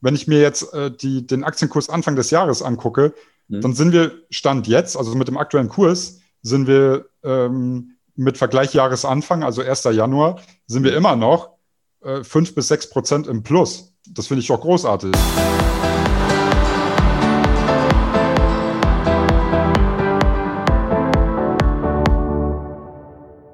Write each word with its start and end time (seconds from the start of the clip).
wenn 0.00 0.14
ich 0.14 0.26
mir 0.26 0.40
jetzt 0.40 0.72
äh, 0.72 0.90
die, 0.90 1.26
den 1.26 1.44
Aktienkurs 1.44 1.90
Anfang 1.90 2.16
des 2.16 2.30
Jahres 2.30 2.62
angucke, 2.62 3.14
mhm. 3.48 3.60
dann 3.60 3.74
sind 3.74 3.92
wir 3.92 4.12
Stand 4.30 4.66
jetzt, 4.66 4.96
also 4.96 5.14
mit 5.14 5.28
dem 5.28 5.36
aktuellen 5.36 5.68
Kurs, 5.68 6.20
sind 6.42 6.66
wir 6.66 7.06
ähm, 7.22 7.96
mit 8.16 8.38
Vergleich 8.38 8.72
Jahresanfang, 8.74 9.42
also 9.42 9.62
1. 9.62 9.84
Januar, 9.84 10.40
sind 10.66 10.84
wir 10.84 10.96
immer 10.96 11.16
noch 11.16 11.50
äh, 12.02 12.24
5 12.24 12.54
bis 12.54 12.68
6 12.68 12.90
Prozent 12.90 13.26
im 13.26 13.42
Plus. 13.42 13.92
Das 14.08 14.26
finde 14.26 14.40
ich 14.40 14.48
doch 14.48 14.60
großartig. 14.60 15.12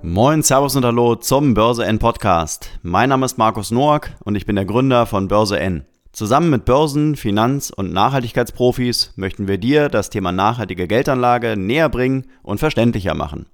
Moin, 0.03 0.43
Servus 0.43 0.77
und 0.77 0.85
Hallo 0.85 1.17
zum 1.17 1.53
Börse 1.53 1.85
N 1.85 1.99
Podcast. 1.99 2.71
Mein 2.83 3.11
Name 3.11 3.27
ist 3.27 3.37
Markus 3.37 3.71
Noack 3.71 4.15
und 4.25 4.37
ich 4.37 4.47
bin 4.47 4.57
der 4.57 4.65
Gründer 4.65 5.05
von 5.05 5.29
Börse 5.29 5.59
N. 5.59 5.85
Zusammen 6.17 6.49
mit 6.49 6.65
Börsen-, 6.65 7.15
Finanz- 7.15 7.69
und 7.69 7.93
Nachhaltigkeitsprofis 7.93 9.13
möchten 9.17 9.49
wir 9.49 9.59
dir 9.59 9.91
das 9.91 10.09
Thema 10.09 10.33
nachhaltige 10.33 10.89
Geldanlage 10.89 11.59
näher 11.59 11.91
bringen 11.91 12.25
und 12.43 12.57
verständlicher 12.57 13.15
machen. 13.15 13.45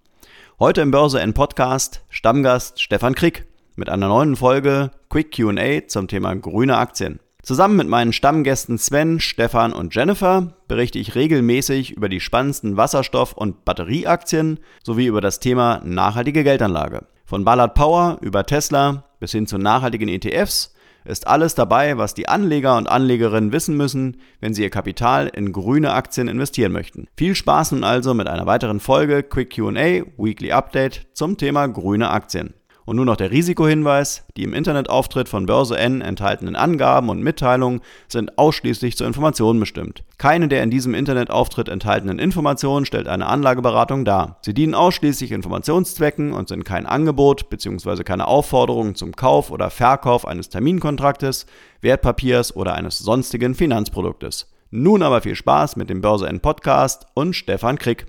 Heute 0.60 0.80
im 0.80 0.92
Börse 0.92 1.20
N 1.20 1.34
Podcast 1.34 2.04
Stammgast 2.08 2.80
Stefan 2.80 3.16
Krieg 3.16 3.46
mit 3.74 3.88
einer 3.88 4.06
neuen 4.06 4.36
Folge 4.36 4.92
Quick 5.08 5.32
QA 5.32 5.88
zum 5.88 6.06
Thema 6.06 6.36
grüne 6.36 6.76
Aktien. 6.76 7.18
Zusammen 7.42 7.74
mit 7.74 7.88
meinen 7.88 8.12
Stammgästen 8.12 8.78
Sven, 8.78 9.18
Stefan 9.18 9.72
und 9.72 9.92
Jennifer 9.92 10.52
berichte 10.68 11.00
ich 11.00 11.16
regelmäßig 11.16 11.96
über 11.96 12.08
die 12.08 12.20
spannendsten 12.20 12.76
Wasserstoff- 12.76 13.34
und 13.34 13.64
Batterieaktien 13.64 14.60
sowie 14.84 15.06
über 15.06 15.20
das 15.20 15.40
Thema 15.40 15.80
nachhaltige 15.82 16.44
Geldanlage. 16.44 17.08
Von 17.24 17.44
Ballard 17.44 17.74
Power 17.74 18.18
über 18.20 18.46
Tesla 18.46 19.02
bis 19.18 19.32
hin 19.32 19.48
zu 19.48 19.58
nachhaltigen 19.58 20.08
ETFs 20.08 20.71
ist 21.04 21.26
alles 21.26 21.54
dabei, 21.54 21.98
was 21.98 22.14
die 22.14 22.28
Anleger 22.28 22.76
und 22.76 22.88
Anlegerinnen 22.88 23.52
wissen 23.52 23.76
müssen, 23.76 24.18
wenn 24.40 24.54
sie 24.54 24.62
ihr 24.62 24.70
Kapital 24.70 25.28
in 25.28 25.52
grüne 25.52 25.92
Aktien 25.92 26.28
investieren 26.28 26.72
möchten. 26.72 27.08
Viel 27.16 27.34
Spaß 27.34 27.72
nun 27.72 27.84
also 27.84 28.14
mit 28.14 28.28
einer 28.28 28.46
weiteren 28.46 28.80
Folge 28.80 29.22
Quick 29.22 29.50
QA 29.50 30.04
Weekly 30.16 30.52
Update 30.52 31.08
zum 31.14 31.36
Thema 31.36 31.66
grüne 31.66 32.10
Aktien. 32.10 32.54
Und 32.84 32.96
nun 32.96 33.06
noch 33.06 33.16
der 33.16 33.30
Risikohinweis. 33.30 34.24
Die 34.36 34.42
im 34.42 34.54
Internetauftritt 34.54 35.28
von 35.28 35.46
Börse 35.46 35.78
N 35.78 36.00
enthaltenen 36.00 36.56
Angaben 36.56 37.08
und 37.10 37.22
Mitteilungen 37.22 37.80
sind 38.08 38.38
ausschließlich 38.38 38.96
zur 38.96 39.06
Information 39.06 39.60
bestimmt. 39.60 40.02
Keine 40.18 40.48
der 40.48 40.62
in 40.62 40.70
diesem 40.70 40.94
Internetauftritt 40.94 41.68
enthaltenen 41.68 42.18
Informationen 42.18 42.84
stellt 42.84 43.08
eine 43.08 43.26
Anlageberatung 43.26 44.04
dar. 44.04 44.38
Sie 44.42 44.54
dienen 44.54 44.74
ausschließlich 44.74 45.32
Informationszwecken 45.32 46.32
und 46.32 46.48
sind 46.48 46.64
kein 46.64 46.86
Angebot 46.86 47.50
bzw. 47.50 48.02
keine 48.02 48.26
Aufforderung 48.26 48.94
zum 48.94 49.14
Kauf 49.14 49.50
oder 49.50 49.70
Verkauf 49.70 50.26
eines 50.26 50.48
Terminkontraktes, 50.48 51.46
Wertpapiers 51.80 52.56
oder 52.56 52.74
eines 52.74 52.98
sonstigen 52.98 53.54
Finanzproduktes. 53.54 54.52
Nun 54.70 55.02
aber 55.02 55.20
viel 55.20 55.34
Spaß 55.34 55.76
mit 55.76 55.90
dem 55.90 56.00
Börse 56.00 56.26
N 56.26 56.40
Podcast 56.40 57.06
und 57.14 57.34
Stefan 57.34 57.78
Krick. 57.78 58.06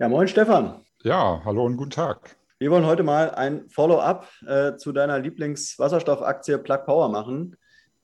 Ja, 0.00 0.08
moin 0.08 0.28
Stefan. 0.28 0.80
Ja, 1.02 1.40
hallo 1.44 1.64
und 1.64 1.76
guten 1.76 1.90
Tag. 1.90 2.37
Wir 2.60 2.72
wollen 2.72 2.86
heute 2.86 3.04
mal 3.04 3.30
ein 3.30 3.68
Follow-up 3.68 4.28
äh, 4.44 4.74
zu 4.74 4.90
deiner 4.90 5.20
Lieblingswasserstoffaktie 5.20 6.58
Plug 6.58 6.78
Power 6.86 7.08
machen. 7.08 7.54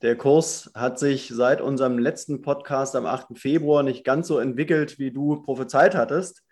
Der 0.00 0.14
Kurs 0.16 0.70
hat 0.76 1.00
sich 1.00 1.26
seit 1.34 1.60
unserem 1.60 1.98
letzten 1.98 2.40
Podcast 2.40 2.94
am 2.94 3.04
8. 3.04 3.36
Februar 3.36 3.82
nicht 3.82 4.04
ganz 4.04 4.28
so 4.28 4.38
entwickelt, 4.38 5.00
wie 5.00 5.10
du 5.10 5.42
prophezeit 5.42 5.96
hattest. 5.96 6.44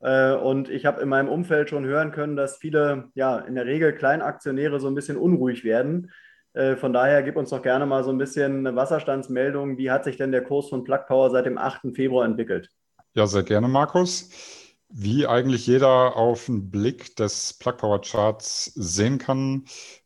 Äh, 0.00 0.32
und 0.32 0.68
ich 0.68 0.84
habe 0.84 1.00
in 1.00 1.08
meinem 1.08 1.28
Umfeld 1.28 1.70
schon 1.70 1.84
hören 1.84 2.10
können, 2.10 2.34
dass 2.34 2.56
viele, 2.56 3.10
ja, 3.14 3.38
in 3.38 3.54
der 3.54 3.66
Regel 3.66 3.94
Kleinaktionäre 3.94 4.80
so 4.80 4.88
ein 4.88 4.96
bisschen 4.96 5.16
unruhig 5.16 5.62
werden. 5.62 6.10
Äh, 6.54 6.74
von 6.74 6.92
daher 6.92 7.22
gib 7.22 7.36
uns 7.36 7.50
doch 7.50 7.62
gerne 7.62 7.86
mal 7.86 8.02
so 8.02 8.10
ein 8.10 8.18
bisschen 8.18 8.66
eine 8.66 8.74
Wasserstandsmeldung. 8.74 9.78
Wie 9.78 9.92
hat 9.92 10.02
sich 10.02 10.16
denn 10.16 10.32
der 10.32 10.42
Kurs 10.42 10.70
von 10.70 10.82
Plug 10.82 11.06
Power 11.06 11.30
seit 11.30 11.46
dem 11.46 11.58
8. 11.58 11.94
Februar 11.94 12.24
entwickelt? 12.24 12.68
Ja, 13.14 13.28
sehr 13.28 13.44
gerne, 13.44 13.68
Markus. 13.68 14.28
Wie 14.96 15.26
eigentlich 15.26 15.66
jeder 15.66 16.14
auf 16.14 16.46
den 16.46 16.70
Blick 16.70 17.16
des 17.16 17.54
Plug 17.54 17.78
Power 17.78 18.00
Charts 18.00 18.66
sehen 18.76 19.18
kann, 19.18 19.64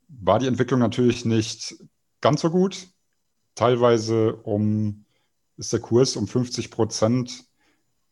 war 0.08 0.38
die 0.38 0.46
Entwicklung 0.46 0.80
natürlich 0.80 1.26
nicht 1.26 1.76
ganz 2.22 2.40
so 2.40 2.48
gut. 2.48 2.88
Teilweise 3.54 4.36
um, 4.36 5.04
ist 5.58 5.74
der 5.74 5.80
Kurs 5.80 6.16
um 6.16 6.26
50 6.26 6.70
Prozent 6.70 7.44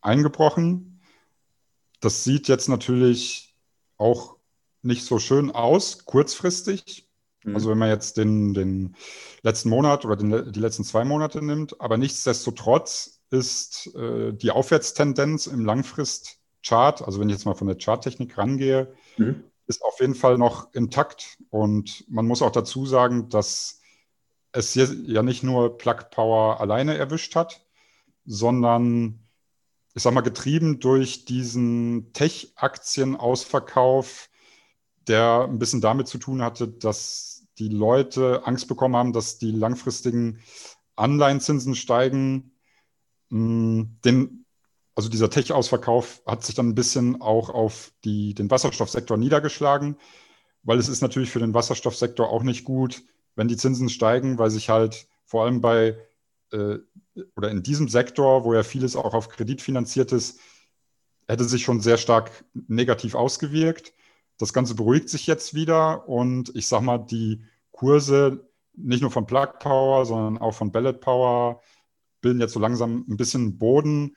eingebrochen. 0.02 1.00
Das 2.00 2.24
sieht 2.24 2.46
jetzt 2.46 2.68
natürlich 2.68 3.54
auch 3.96 4.36
nicht 4.82 5.06
so 5.06 5.18
schön 5.18 5.50
aus, 5.50 6.04
kurzfristig. 6.04 7.08
Mhm. 7.42 7.54
Also 7.54 7.70
wenn 7.70 7.78
man 7.78 7.88
jetzt 7.88 8.18
den, 8.18 8.52
den 8.52 8.96
letzten 9.40 9.70
Monat 9.70 10.04
oder 10.04 10.16
den, 10.16 10.52
die 10.52 10.60
letzten 10.60 10.84
zwei 10.84 11.06
Monate 11.06 11.40
nimmt. 11.40 11.80
Aber 11.80 11.96
nichtsdestotrotz 11.96 13.22
ist 13.30 13.94
äh, 13.94 14.34
die 14.34 14.50
Aufwärtstendenz 14.50 15.46
im 15.46 15.64
Langfrist 15.64 16.38
Chart, 16.64 17.02
also 17.02 17.20
wenn 17.20 17.28
ich 17.28 17.34
jetzt 17.34 17.44
mal 17.44 17.54
von 17.54 17.68
der 17.68 17.76
Charttechnik 17.78 18.38
rangehe, 18.38 18.94
mhm. 19.16 19.44
ist 19.66 19.84
auf 19.84 20.00
jeden 20.00 20.14
Fall 20.14 20.38
noch 20.38 20.72
intakt. 20.74 21.38
Und 21.50 22.04
man 22.08 22.26
muss 22.26 22.42
auch 22.42 22.52
dazu 22.52 22.86
sagen, 22.86 23.28
dass 23.28 23.80
es 24.52 24.72
hier 24.72 24.88
ja 25.04 25.22
nicht 25.22 25.42
nur 25.42 25.76
Plug 25.78 26.10
Power 26.10 26.60
alleine 26.60 26.96
erwischt 26.96 27.34
hat, 27.36 27.64
sondern 28.24 29.20
ich 29.94 30.02
sag 30.02 30.12
mal, 30.12 30.20
getrieben 30.20 30.80
durch 30.80 31.24
diesen 31.24 32.12
Tech-Aktien-Ausverkauf, 32.12 34.28
der 35.08 35.46
ein 35.48 35.58
bisschen 35.58 35.80
damit 35.80 36.08
zu 36.08 36.18
tun 36.18 36.42
hatte, 36.42 36.68
dass 36.68 37.46
die 37.58 37.68
Leute 37.68 38.46
Angst 38.46 38.68
bekommen 38.68 38.96
haben, 38.96 39.14
dass 39.14 39.38
die 39.38 39.52
langfristigen 39.52 40.42
Anleihenzinsen 40.96 41.74
steigen. 41.74 42.52
Hm, 43.30 43.98
den 44.04 44.45
also 44.96 45.10
dieser 45.10 45.30
Tech-Ausverkauf 45.30 46.22
hat 46.26 46.44
sich 46.44 46.54
dann 46.54 46.70
ein 46.70 46.74
bisschen 46.74 47.20
auch 47.20 47.50
auf 47.50 47.92
die, 48.04 48.34
den 48.34 48.50
Wasserstoffsektor 48.50 49.18
niedergeschlagen, 49.18 49.96
weil 50.62 50.78
es 50.78 50.88
ist 50.88 51.02
natürlich 51.02 51.30
für 51.30 51.38
den 51.38 51.54
Wasserstoffsektor 51.54 52.28
auch 52.28 52.42
nicht 52.42 52.64
gut, 52.64 53.04
wenn 53.36 53.46
die 53.46 53.58
Zinsen 53.58 53.90
steigen, 53.90 54.38
weil 54.38 54.50
sich 54.50 54.70
halt 54.70 55.06
vor 55.26 55.44
allem 55.44 55.60
bei 55.60 55.98
äh, 56.50 56.78
oder 57.36 57.50
in 57.50 57.62
diesem 57.62 57.88
Sektor, 57.88 58.44
wo 58.44 58.54
ja 58.54 58.62
vieles 58.62 58.96
auch 58.96 59.12
auf 59.12 59.28
Kredit 59.28 59.60
finanziert 59.60 60.12
ist, 60.12 60.40
hätte 61.28 61.44
sich 61.44 61.62
schon 61.62 61.80
sehr 61.80 61.98
stark 61.98 62.30
negativ 62.54 63.14
ausgewirkt. 63.14 63.92
Das 64.38 64.54
Ganze 64.54 64.74
beruhigt 64.74 65.10
sich 65.10 65.26
jetzt 65.26 65.54
wieder 65.54 66.08
und 66.08 66.54
ich 66.54 66.68
sag 66.68 66.80
mal, 66.80 66.98
die 66.98 67.44
Kurse 67.70 68.48
nicht 68.74 69.02
nur 69.02 69.10
von 69.10 69.26
Plug 69.26 69.58
Power, 69.58 70.06
sondern 70.06 70.38
auch 70.38 70.54
von 70.54 70.72
Ballet 70.72 71.00
Power 71.00 71.60
bilden 72.22 72.40
jetzt 72.40 72.52
so 72.54 72.60
langsam 72.60 73.04
ein 73.08 73.16
bisschen 73.16 73.58
Boden 73.58 74.16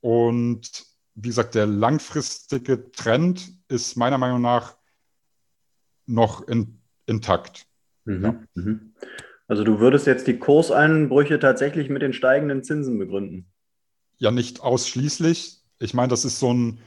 und 0.00 0.84
wie 1.14 1.28
gesagt, 1.28 1.54
der 1.54 1.66
langfristige 1.66 2.90
Trend 2.92 3.52
ist 3.68 3.96
meiner 3.96 4.18
Meinung 4.18 4.40
nach 4.40 4.76
noch 6.06 6.46
in, 6.48 6.80
intakt. 7.06 7.66
Mhm. 8.04 8.24
Ja. 8.24 8.42
Mhm. 8.54 8.94
Also 9.46 9.64
du 9.64 9.80
würdest 9.80 10.06
jetzt 10.06 10.26
die 10.26 10.38
Kurseinbrüche 10.38 11.38
tatsächlich 11.38 11.88
mit 11.88 12.02
den 12.02 12.12
steigenden 12.12 12.62
Zinsen 12.62 12.98
begründen? 12.98 13.50
Ja, 14.18 14.30
nicht 14.30 14.60
ausschließlich. 14.60 15.62
Ich 15.78 15.94
meine, 15.94 16.08
das 16.08 16.24
ist 16.24 16.38
so 16.38 16.52
ein 16.52 16.80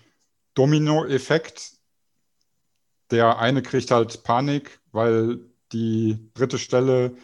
Dominoeffekt. 0.54 1.74
Der 3.12 3.40
eine 3.40 3.62
kriegt 3.62 3.92
halt 3.92 4.24
Panik, 4.24 4.80
weil 4.92 5.40
die 5.74 6.30
dritte 6.36 6.58
Stelle 6.58 7.16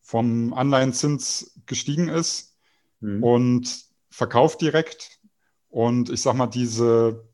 vom 0.00 0.54
Anleihenzins 0.54 1.60
gestiegen 1.66 2.08
ist 2.08 2.56
mhm. 3.00 3.22
und 3.22 3.84
verkauft 4.10 4.62
direkt 4.62 5.15
und 5.76 6.08
ich 6.08 6.22
sag 6.22 6.32
mal, 6.36 6.46
diese 6.46 7.28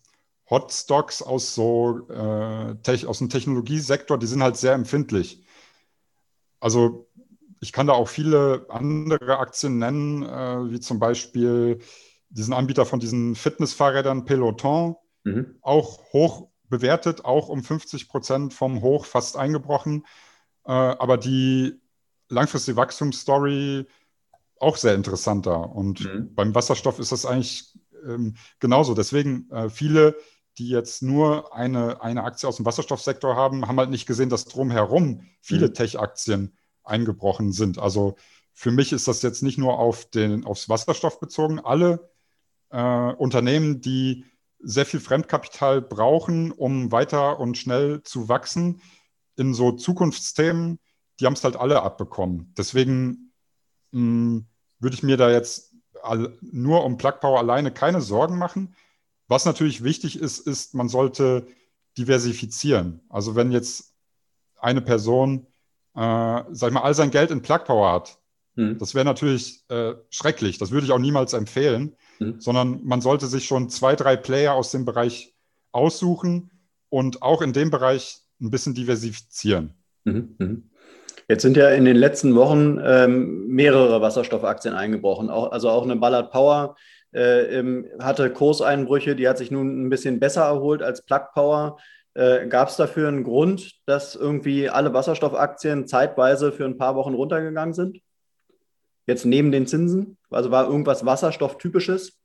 Hotstocks 0.50 1.22
aus 1.22 1.54
so 1.54 2.08
äh, 2.08 3.06
aus 3.06 3.18
dem 3.18 3.28
Technologiesektor, 3.28 4.18
die 4.18 4.26
sind 4.26 4.42
halt 4.42 4.56
sehr 4.56 4.72
empfindlich. 4.72 5.44
Also 6.58 7.08
ich 7.60 7.72
kann 7.72 7.86
da 7.86 7.92
auch 7.92 8.08
viele 8.08 8.66
andere 8.68 9.38
Aktien 9.38 9.78
nennen, 9.78 10.24
äh, 10.24 10.72
wie 10.72 10.80
zum 10.80 10.98
Beispiel 10.98 11.78
diesen 12.30 12.52
Anbieter 12.52 12.84
von 12.84 12.98
diesen 12.98 13.36
Fitnessfahrrädern 13.36 14.24
Peloton, 14.24 14.96
mhm. 15.22 15.54
auch 15.60 16.12
hoch 16.12 16.48
bewertet, 16.68 17.24
auch 17.24 17.48
um 17.48 17.62
50 17.62 18.08
Prozent 18.08 18.54
vom 18.54 18.82
Hoch 18.82 19.04
fast 19.04 19.36
eingebrochen. 19.36 20.04
Äh, 20.64 20.72
aber 20.72 21.16
die 21.16 21.80
langfristige 22.28 22.76
Wachstumsstory 22.76 23.86
auch 24.58 24.76
sehr 24.76 24.96
interessanter. 24.96 25.70
Und 25.70 26.00
mhm. 26.00 26.34
beim 26.34 26.56
Wasserstoff 26.56 26.98
ist 26.98 27.12
das 27.12 27.24
eigentlich 27.24 27.72
ähm, 28.06 28.34
genauso. 28.60 28.94
Deswegen 28.94 29.50
äh, 29.50 29.68
viele, 29.68 30.16
die 30.58 30.68
jetzt 30.68 31.02
nur 31.02 31.54
eine, 31.54 32.02
eine 32.02 32.24
Aktie 32.24 32.48
aus 32.48 32.56
dem 32.56 32.66
Wasserstoffsektor 32.66 33.36
haben, 33.36 33.66
haben 33.66 33.78
halt 33.78 33.90
nicht 33.90 34.06
gesehen, 34.06 34.28
dass 34.28 34.44
drumherum 34.44 35.26
viele 35.40 35.68
mhm. 35.68 35.74
Tech-Aktien 35.74 36.56
eingebrochen 36.84 37.52
sind. 37.52 37.78
Also 37.78 38.16
für 38.52 38.70
mich 38.70 38.92
ist 38.92 39.08
das 39.08 39.22
jetzt 39.22 39.42
nicht 39.42 39.58
nur 39.58 39.78
auf 39.78 40.10
den, 40.10 40.44
aufs 40.44 40.68
Wasserstoff 40.68 41.20
bezogen. 41.20 41.58
Alle 41.60 42.10
äh, 42.70 43.12
Unternehmen, 43.14 43.80
die 43.80 44.24
sehr 44.58 44.86
viel 44.86 45.00
Fremdkapital 45.00 45.82
brauchen, 45.82 46.52
um 46.52 46.92
weiter 46.92 47.40
und 47.40 47.58
schnell 47.58 48.02
zu 48.02 48.28
wachsen, 48.28 48.80
in 49.36 49.54
so 49.54 49.72
Zukunftsthemen, 49.72 50.78
die 51.18 51.26
haben 51.26 51.32
es 51.32 51.44
halt 51.44 51.56
alle 51.56 51.82
abbekommen. 51.82 52.52
Deswegen 52.56 53.32
mh, 53.92 54.00
hm, 54.00 54.46
würde 54.78 54.94
ich 54.94 55.02
mir 55.02 55.16
da 55.16 55.30
jetzt 55.30 55.71
nur 56.40 56.84
um 56.84 56.96
Plug 56.96 57.20
Power 57.20 57.38
alleine 57.38 57.70
keine 57.70 58.00
Sorgen 58.00 58.38
machen. 58.38 58.74
Was 59.28 59.44
natürlich 59.44 59.84
wichtig 59.84 60.18
ist, 60.18 60.40
ist, 60.46 60.74
man 60.74 60.88
sollte 60.88 61.46
diversifizieren. 61.96 63.00
Also 63.08 63.34
wenn 63.34 63.52
jetzt 63.52 63.94
eine 64.58 64.80
Person, 64.80 65.46
äh, 65.94 66.42
sag 66.50 66.68
ich 66.68 66.72
mal, 66.72 66.82
all 66.82 66.94
sein 66.94 67.10
Geld 67.10 67.30
in 67.30 67.42
Plug 67.42 67.64
Power 67.64 67.92
hat, 67.92 68.18
hm. 68.56 68.78
das 68.78 68.94
wäre 68.94 69.04
natürlich 69.04 69.64
äh, 69.68 69.94
schrecklich. 70.10 70.58
Das 70.58 70.70
würde 70.70 70.86
ich 70.86 70.92
auch 70.92 70.98
niemals 70.98 71.32
empfehlen, 71.32 71.96
hm. 72.18 72.40
sondern 72.40 72.84
man 72.84 73.00
sollte 73.00 73.26
sich 73.26 73.46
schon 73.46 73.68
zwei, 73.70 73.96
drei 73.96 74.16
Player 74.16 74.54
aus 74.54 74.70
dem 74.70 74.84
Bereich 74.84 75.34
aussuchen 75.72 76.50
und 76.88 77.22
auch 77.22 77.40
in 77.42 77.52
dem 77.52 77.70
Bereich 77.70 78.20
ein 78.40 78.50
bisschen 78.50 78.74
diversifizieren. 78.74 79.74
Mhm. 80.04 80.70
Jetzt 81.28 81.42
sind 81.42 81.56
ja 81.56 81.70
in 81.70 81.84
den 81.84 81.96
letzten 81.96 82.34
Wochen 82.34 82.80
ähm, 82.82 83.46
mehrere 83.46 84.00
Wasserstoffaktien 84.00 84.74
eingebrochen. 84.74 85.30
Auch, 85.30 85.52
also 85.52 85.70
auch 85.70 85.84
eine 85.84 85.96
Ballard 85.96 86.30
Power 86.30 86.76
äh, 87.12 87.62
hatte 88.00 88.30
Kurseinbrüche, 88.32 89.14
die 89.14 89.28
hat 89.28 89.38
sich 89.38 89.50
nun 89.50 89.86
ein 89.86 89.90
bisschen 89.90 90.18
besser 90.18 90.44
erholt 90.44 90.82
als 90.82 91.02
Plug 91.02 91.26
Power. 91.34 91.78
Äh, 92.14 92.46
Gab 92.48 92.68
es 92.68 92.76
dafür 92.76 93.08
einen 93.08 93.24
Grund, 93.24 93.80
dass 93.86 94.14
irgendwie 94.14 94.68
alle 94.68 94.92
Wasserstoffaktien 94.92 95.86
zeitweise 95.86 96.52
für 96.52 96.64
ein 96.64 96.78
paar 96.78 96.96
Wochen 96.96 97.14
runtergegangen 97.14 97.74
sind? 97.74 98.00
Jetzt 99.06 99.24
neben 99.24 99.52
den 99.52 99.66
Zinsen? 99.66 100.18
Also 100.30 100.50
war 100.50 100.66
irgendwas 100.66 101.04
Wasserstofftypisches? 101.04 102.18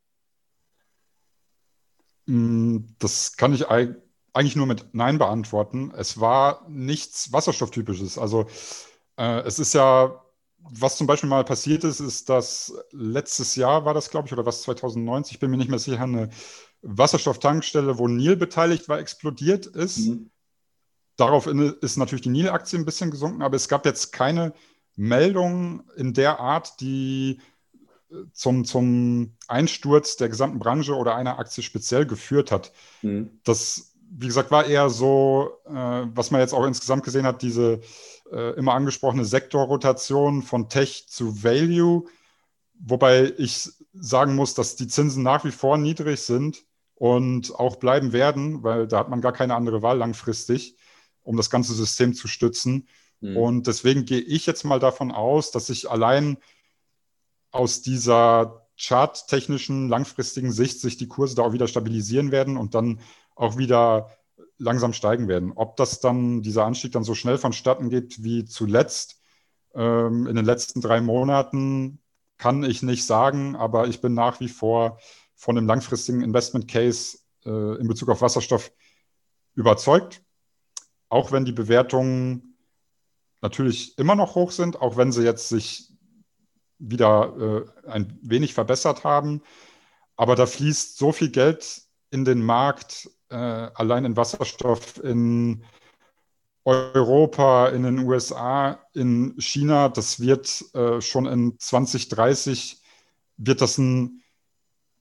Hm, 2.28 2.96
das 3.00 3.36
kann 3.38 3.54
ich 3.54 3.68
eigentlich 3.70 4.07
nur 4.56 4.68
mit 4.68 4.94
Nein 4.94 5.18
beantworten. 5.18 5.92
Es 5.96 6.20
war 6.20 6.66
nichts 6.70 7.32
Wasserstofftypisches. 7.32 8.18
Also 8.18 8.48
äh, 9.18 9.42
es 9.42 9.60
ist 9.60 9.74
ja, 9.74 10.22
was 10.60 10.98
zum 10.98 11.08
Beispiel 11.08 11.30
mal 11.30 11.44
passiert 11.44 11.84
ist, 11.84 12.00
ist, 12.00 12.30
dass 12.30 12.74
letztes 12.92 13.56
Jahr 13.56 13.86
war 13.86 13.94
das, 13.94 14.10
glaube 14.10 14.28
ich, 14.28 14.34
oder 14.34 14.46
was 14.46 14.62
2090, 14.64 15.34
ich 15.34 15.40
bin 15.40 15.52
mir 15.52 15.58
nicht 15.58 15.70
mehr 15.70 15.80
sicher, 15.80 16.02
eine 16.02 16.30
Wasserstofftankstelle, 16.82 17.98
wo 17.98 18.08
Nil 18.08 18.36
beteiligt 18.36 18.88
war, 18.90 19.00
explodiert 19.00 19.66
ist. 19.66 20.00
Mhm. 20.00 20.30
Darauf 21.16 21.48
ist 21.48 21.98
natürlich 21.98 22.22
die 22.22 22.30
Nil-Aktie 22.30 22.78
ein 22.78 22.86
bisschen 22.86 23.10
gesunken, 23.10 23.42
aber 23.42 23.56
es 23.56 23.68
gab 23.68 23.86
jetzt 23.86 24.12
keine 24.12 24.54
Meldung 24.96 25.90
in 25.96 26.14
der 26.14 26.40
Art, 26.40 26.80
die 26.80 27.40
äh, 28.12 28.16
zum, 28.34 28.66
zum 28.66 29.36
Einsturz 29.48 30.18
der 30.18 30.30
gesamten 30.30 30.60
Branche 30.60 30.96
oder 30.96 31.16
einer 31.16 31.40
Aktie 31.40 31.64
speziell 31.64 32.06
geführt 32.06 32.52
hat. 32.52 32.72
Mhm. 33.02 33.40
Das, 33.44 33.97
wie 34.10 34.28
gesagt, 34.28 34.52
war 34.52 34.66
eher 34.66 34.90
so, 34.90 35.52
äh, 35.66 35.72
was 36.14 36.32
man 36.32 36.42
jetzt 36.42 36.54
auch 36.54 36.66
insgesamt 36.66 37.04
gesehen 37.04 37.26
hat, 37.26 37.42
diese 37.42 37.82
äh, 38.32 38.56
immer 38.56 38.74
angesprochene 38.74 39.26
Sektorrotation 39.26 40.42
von 40.42 40.70
Tech 40.70 41.08
zu 41.08 41.44
Value, 41.44 42.06
wobei 42.80 43.34
ich 43.38 43.70
sagen 43.94 44.36
muss, 44.36 44.54
dass 44.54 44.76
die 44.76 44.88
Zinsen 44.88 45.24
nach 45.24 45.44
wie 45.46 45.52
vor 45.52 45.78
niedrig 45.78 46.22
sind 46.22 46.64
und 46.96 47.54
auch 47.56 47.78
bleiben 47.78 48.14
werden, 48.14 48.64
weil 48.64 48.88
da 48.88 49.00
hat 49.00 49.10
man 49.10 49.22
gar 49.22 49.34
keine 49.34 49.56
andere 49.56 49.82
Wahl 49.82 49.98
langfristig, 49.98 50.76
um 51.24 51.38
das 51.38 51.50
ganze 51.50 51.74
System 51.74 52.14
zu 52.14 52.28
stützen. 52.28 52.88
Mhm. 53.22 53.38
Und 53.38 53.68
deswegen 53.68 54.06
gehe 54.06 54.22
ich 54.22 54.46
jetzt 54.46 54.64
mal 54.64 54.80
davon 54.80 55.12
aus, 55.12 55.52
dass 55.52 55.68
sich 55.68 55.90
allein 55.90 56.38
aus 57.52 57.82
dieser 57.82 58.68
charttechnischen 58.78 59.90
langfristigen 59.90 60.52
Sicht 60.52 60.80
sich 60.80 60.98
die 60.98 61.08
Kurse 61.08 61.36
da 61.36 61.44
auch 61.44 61.54
wieder 61.54 61.68
stabilisieren 61.68 62.32
werden 62.32 62.58
und 62.58 62.76
dann 62.76 63.00
auch 63.38 63.58
wieder 63.58 64.12
langsam 64.58 64.94
steigen 64.94 65.28
werden. 65.28 65.54
Ob 65.56 65.78
das 65.78 66.00
dann, 66.00 66.42
dieser 66.42 66.66
Anstieg 66.66 66.92
dann 66.92 67.04
so 67.04 67.16
schnell 67.16 67.38
vonstatten 67.38 67.90
geht 67.90 68.24
wie 68.24 68.46
zuletzt 68.46 69.22
ähm, 69.76 70.28
in 70.28 70.36
den 70.36 70.46
letzten 70.46 70.82
drei 70.82 71.02
Monaten, 71.02 72.00
kann 72.38 72.64
ich 72.64 72.84
nicht 72.84 73.06
sagen, 73.06 73.56
aber 73.56 73.88
ich 73.88 74.02
bin 74.02 74.14
nach 74.14 74.40
wie 74.40 74.50
vor 74.50 75.00
von 75.36 75.56
dem 75.56 75.68
langfristigen 75.68 76.22
Investment 76.22 76.68
Case 76.68 77.20
äh, 77.46 77.80
in 77.80 77.88
Bezug 77.88 78.10
auf 78.10 78.22
Wasserstoff 78.22 78.72
überzeugt. 79.54 80.22
Auch 81.10 81.32
wenn 81.32 81.46
die 81.46 81.52
Bewertungen 81.52 82.58
natürlich 83.42 83.98
immer 83.98 84.16
noch 84.16 84.36
hoch 84.36 84.52
sind, 84.52 84.82
auch 84.82 84.98
wenn 84.98 85.12
sie 85.12 85.24
jetzt 85.24 85.50
sich 85.50 85.94
wieder 86.80 87.66
äh, 87.86 87.90
ein 87.90 88.20
wenig 88.22 88.54
verbessert 88.54 89.04
haben. 89.04 89.42
Aber 90.16 90.36
da 90.36 90.46
fließt 90.46 90.98
so 90.98 91.12
viel 91.12 91.30
Geld 91.30 91.84
in 92.10 92.26
den 92.26 92.42
Markt, 92.42 93.10
äh, 93.30 93.36
allein 93.36 94.06
in 94.06 94.18
Wasserstoff 94.18 95.04
in 95.04 95.64
Europa, 96.64 97.70
in 97.70 97.84
den 97.84 98.00
USA, 98.00 98.80
in 98.94 99.36
China, 99.40 99.88
das 99.88 100.20
wird 100.20 100.66
äh, 100.74 101.00
schon 101.00 101.26
in 101.26 101.58
2030 101.58 102.82
wird 103.38 103.62
das 103.62 103.78
ein 103.78 104.22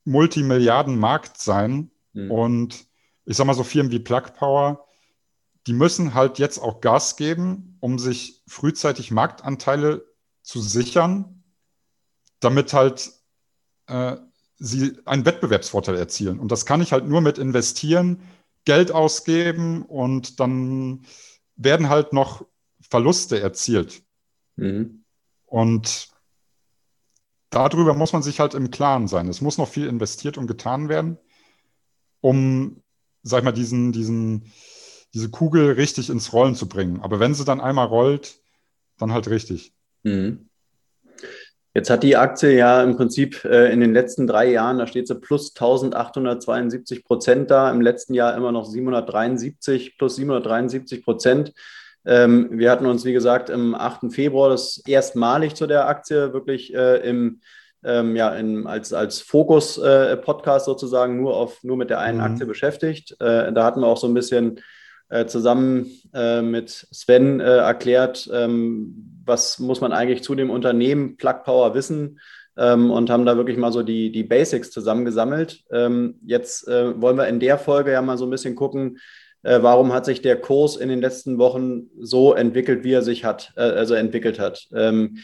Multimilliarden-Markt 0.05 1.38
sein. 1.38 1.90
Mhm. 2.12 2.31
Und 2.31 2.87
ich 3.25 3.37
sage 3.37 3.49
mal 3.49 3.55
so 3.55 3.64
Firmen 3.64 3.90
wie 3.90 3.99
Plug 3.99 4.23
Power, 4.38 4.87
die 5.67 5.73
müssen 5.73 6.14
halt 6.14 6.38
jetzt 6.38 6.58
auch 6.58 6.81
Gas 6.81 7.17
geben, 7.17 7.76
um 7.81 7.99
sich 7.99 8.43
frühzeitig 8.46 9.11
Marktanteile 9.11 10.05
zu 10.43 10.61
sichern, 10.61 11.43
damit 12.38 12.73
halt 12.73 13.11
äh, 13.88 14.17
sie 14.58 14.98
einen 15.04 15.24
Wettbewerbsvorteil 15.26 15.96
erzielen. 15.96 16.38
Und 16.38 16.52
das 16.52 16.66
kann 16.66 16.80
ich 16.80 16.92
halt 16.92 17.06
nur 17.06 17.20
mit 17.20 17.38
investieren, 17.38 18.22
Geld 18.64 18.90
ausgeben 18.90 19.82
und 19.82 20.40
dann 20.40 21.04
werden 21.56 21.88
halt 21.88 22.12
noch 22.12 22.44
Verluste 22.80 23.40
erzielt. 23.40 24.02
Mhm. 24.56 25.04
Und 25.44 26.08
darüber 27.50 27.94
muss 27.94 28.12
man 28.12 28.22
sich 28.22 28.40
halt 28.40 28.54
im 28.54 28.70
Klaren 28.70 29.08
sein. 29.08 29.28
Es 29.28 29.40
muss 29.40 29.58
noch 29.58 29.68
viel 29.68 29.86
investiert 29.86 30.36
und 30.36 30.46
getan 30.46 30.88
werden, 30.88 31.18
um, 32.20 32.82
sag 33.22 33.38
ich 33.38 33.44
mal, 33.44 33.52
diesen, 33.52 33.92
diesen, 33.92 34.52
diese 35.14 35.30
Kugel 35.30 35.72
richtig 35.72 36.10
ins 36.10 36.32
Rollen 36.32 36.54
zu 36.54 36.68
bringen. 36.68 37.00
Aber 37.00 37.20
wenn 37.20 37.34
sie 37.34 37.44
dann 37.44 37.60
einmal 37.60 37.86
rollt, 37.86 38.40
dann 38.98 39.12
halt 39.12 39.28
richtig. 39.28 39.74
Mhm. 40.02 40.48
Jetzt 41.76 41.90
hat 41.90 42.02
die 42.02 42.17
Aktie 42.17 42.56
ja 42.56 42.82
im 42.82 42.96
Prinzip 42.96 43.44
äh, 43.44 43.70
in 43.70 43.81
den 43.81 43.93
letzten 43.93 44.26
drei 44.26 44.50
Jahren, 44.50 44.78
da 44.78 44.87
steht 44.87 45.06
sie 45.08 45.14
plus 45.14 45.50
1872 45.50 47.05
Prozent 47.05 47.50
da, 47.50 47.70
im 47.70 47.82
letzten 47.82 48.14
Jahr 48.14 48.34
immer 48.34 48.50
noch 48.50 48.64
773 48.64 49.99
plus 49.99 50.17
773 50.17 51.05
Prozent. 51.05 51.52
Ähm, 52.06 52.49
wir 52.52 52.70
hatten 52.70 52.87
uns, 52.87 53.05
wie 53.05 53.12
gesagt, 53.12 53.50
im 53.50 53.75
8. 53.75 54.11
Februar 54.11 54.49
das 54.49 54.78
erstmalig 54.87 55.55
zu 55.55 55.67
der 55.67 55.87
Aktie 55.87 56.32
wirklich 56.32 56.75
äh, 56.75 57.06
im, 57.06 57.43
ähm, 57.84 58.16
ja, 58.16 58.30
in, 58.30 58.66
als, 58.66 58.95
als 58.95 59.21
Fokus-Podcast 59.21 60.66
äh, 60.66 60.71
sozusagen 60.71 61.21
nur, 61.21 61.37
auf, 61.37 61.62
nur 61.62 61.76
mit 61.76 61.90
der 61.90 61.99
einen 61.99 62.21
mhm. 62.21 62.25
Aktie 62.25 62.47
beschäftigt. 62.47 63.21
Äh, 63.21 63.52
da 63.52 63.64
hatten 63.64 63.80
wir 63.80 63.88
auch 63.88 63.99
so 63.99 64.06
ein 64.06 64.14
bisschen 64.14 64.62
äh, 65.11 65.26
zusammen 65.26 65.90
äh, 66.14 66.40
mit 66.40 66.71
Sven 66.71 67.40
erklärt, 67.40 68.30
ähm, 68.33 69.15
was 69.26 69.59
muss 69.59 69.80
man 69.80 69.92
eigentlich 69.92 70.23
zu 70.23 70.35
dem 70.35 70.50
Unternehmen 70.50 71.16
Plug 71.16 71.42
Power 71.45 71.75
wissen 71.75 72.21
ähm, 72.56 72.90
und 72.90 73.11
haben 73.11 73.26
da 73.26 73.37
wirklich 73.37 73.56
mal 73.56 73.73
so 73.73 73.83
die, 73.83 74.11
die 74.11 74.25
Basics 74.25 74.71
zusammengesammelt. 74.71 75.64
Ähm, 75.71 76.21
jetzt 76.25 76.66
äh, 76.68 77.00
wollen 77.00 77.16
wir 77.16 77.28
in 77.28 77.40
der 77.40 77.59
Folge 77.59 77.92
ja 77.92 78.02
mal 78.02 78.18
so 78.18 78.25
ein 78.25 78.30
bisschen 78.30 78.54
gucken, 78.54 78.99
äh, 79.42 79.62
warum 79.62 79.92
hat 79.92 80.04
sich 80.04 80.23
der 80.23 80.40
Kurs 80.40 80.76
in 80.76 80.88
den 80.88 81.00
letzten 81.00 81.38
Wochen 81.38 81.90
so 82.00 82.35
entwickelt, 82.35 82.85
wie 82.85 82.92
er 82.92 83.02
sich 83.02 83.25
hat, 83.25 83.52
äh, 83.56 83.61
also 83.61 83.95
entwickelt 83.95 84.38
hat. 84.38 84.68
Ähm, 84.75 85.18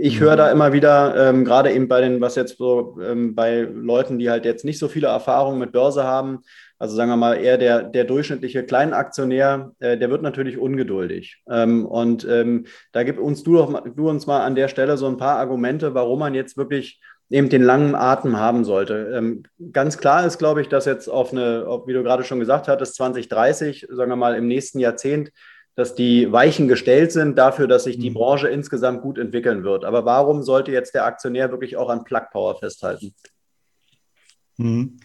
ich 0.00 0.20
höre 0.20 0.36
da 0.36 0.50
immer 0.50 0.72
wieder, 0.72 1.28
ähm, 1.28 1.44
gerade 1.44 1.72
eben 1.72 1.88
bei 1.88 2.00
den, 2.00 2.20
was 2.20 2.36
jetzt 2.36 2.56
so 2.56 2.98
ähm, 3.02 3.34
bei 3.34 3.60
Leuten, 3.60 4.18
die 4.18 4.30
halt 4.30 4.44
jetzt 4.44 4.64
nicht 4.64 4.78
so 4.78 4.88
viele 4.88 5.08
Erfahrungen 5.08 5.58
mit 5.58 5.72
Börse 5.72 6.04
haben, 6.04 6.40
also 6.78 6.94
sagen 6.94 7.10
wir 7.10 7.16
mal 7.16 7.34
eher 7.34 7.58
der, 7.58 7.82
der 7.82 8.04
durchschnittliche 8.04 8.64
Kleinaktionär, 8.64 9.72
äh, 9.80 9.98
der 9.98 10.10
wird 10.10 10.22
natürlich 10.22 10.58
ungeduldig. 10.58 11.42
Ähm, 11.50 11.84
und 11.84 12.26
ähm, 12.28 12.66
da 12.92 13.02
gib 13.02 13.18
uns 13.18 13.42
du, 13.42 13.56
doch, 13.56 13.84
du 13.84 14.08
uns 14.08 14.26
mal 14.26 14.44
an 14.44 14.54
der 14.54 14.68
Stelle 14.68 14.96
so 14.96 15.06
ein 15.06 15.16
paar 15.16 15.38
Argumente, 15.38 15.94
warum 15.94 16.20
man 16.20 16.34
jetzt 16.34 16.56
wirklich 16.56 17.00
eben 17.30 17.48
den 17.48 17.62
langen 17.62 17.94
Atem 17.94 18.38
haben 18.38 18.64
sollte. 18.64 19.12
Ähm, 19.14 19.42
ganz 19.72 19.98
klar 19.98 20.24
ist, 20.24 20.38
glaube 20.38 20.62
ich, 20.62 20.68
dass 20.68 20.86
jetzt 20.86 21.08
auf 21.08 21.32
eine, 21.32 21.66
auf, 21.66 21.86
wie 21.86 21.92
du 21.92 22.02
gerade 22.02 22.24
schon 22.24 22.40
gesagt 22.40 22.68
hattest, 22.68 22.94
2030, 22.94 23.88
sagen 23.90 24.10
wir 24.10 24.16
mal 24.16 24.34
im 24.34 24.46
nächsten 24.46 24.78
Jahrzehnt, 24.78 25.32
dass 25.74 25.94
die 25.94 26.32
Weichen 26.32 26.68
gestellt 26.68 27.12
sind 27.12 27.36
dafür, 27.36 27.68
dass 27.68 27.84
sich 27.84 27.98
die 27.98 28.10
mhm. 28.10 28.14
Branche 28.14 28.48
insgesamt 28.48 29.02
gut 29.02 29.18
entwickeln 29.18 29.62
wird. 29.62 29.84
Aber 29.84 30.04
warum 30.04 30.42
sollte 30.42 30.72
jetzt 30.72 30.94
der 30.94 31.04
Aktionär 31.04 31.50
wirklich 31.50 31.76
auch 31.76 31.88
an 31.88 32.04
Plug 32.04 32.26
Power 32.32 32.56
festhalten? 32.56 33.14
Mhm. 34.56 34.98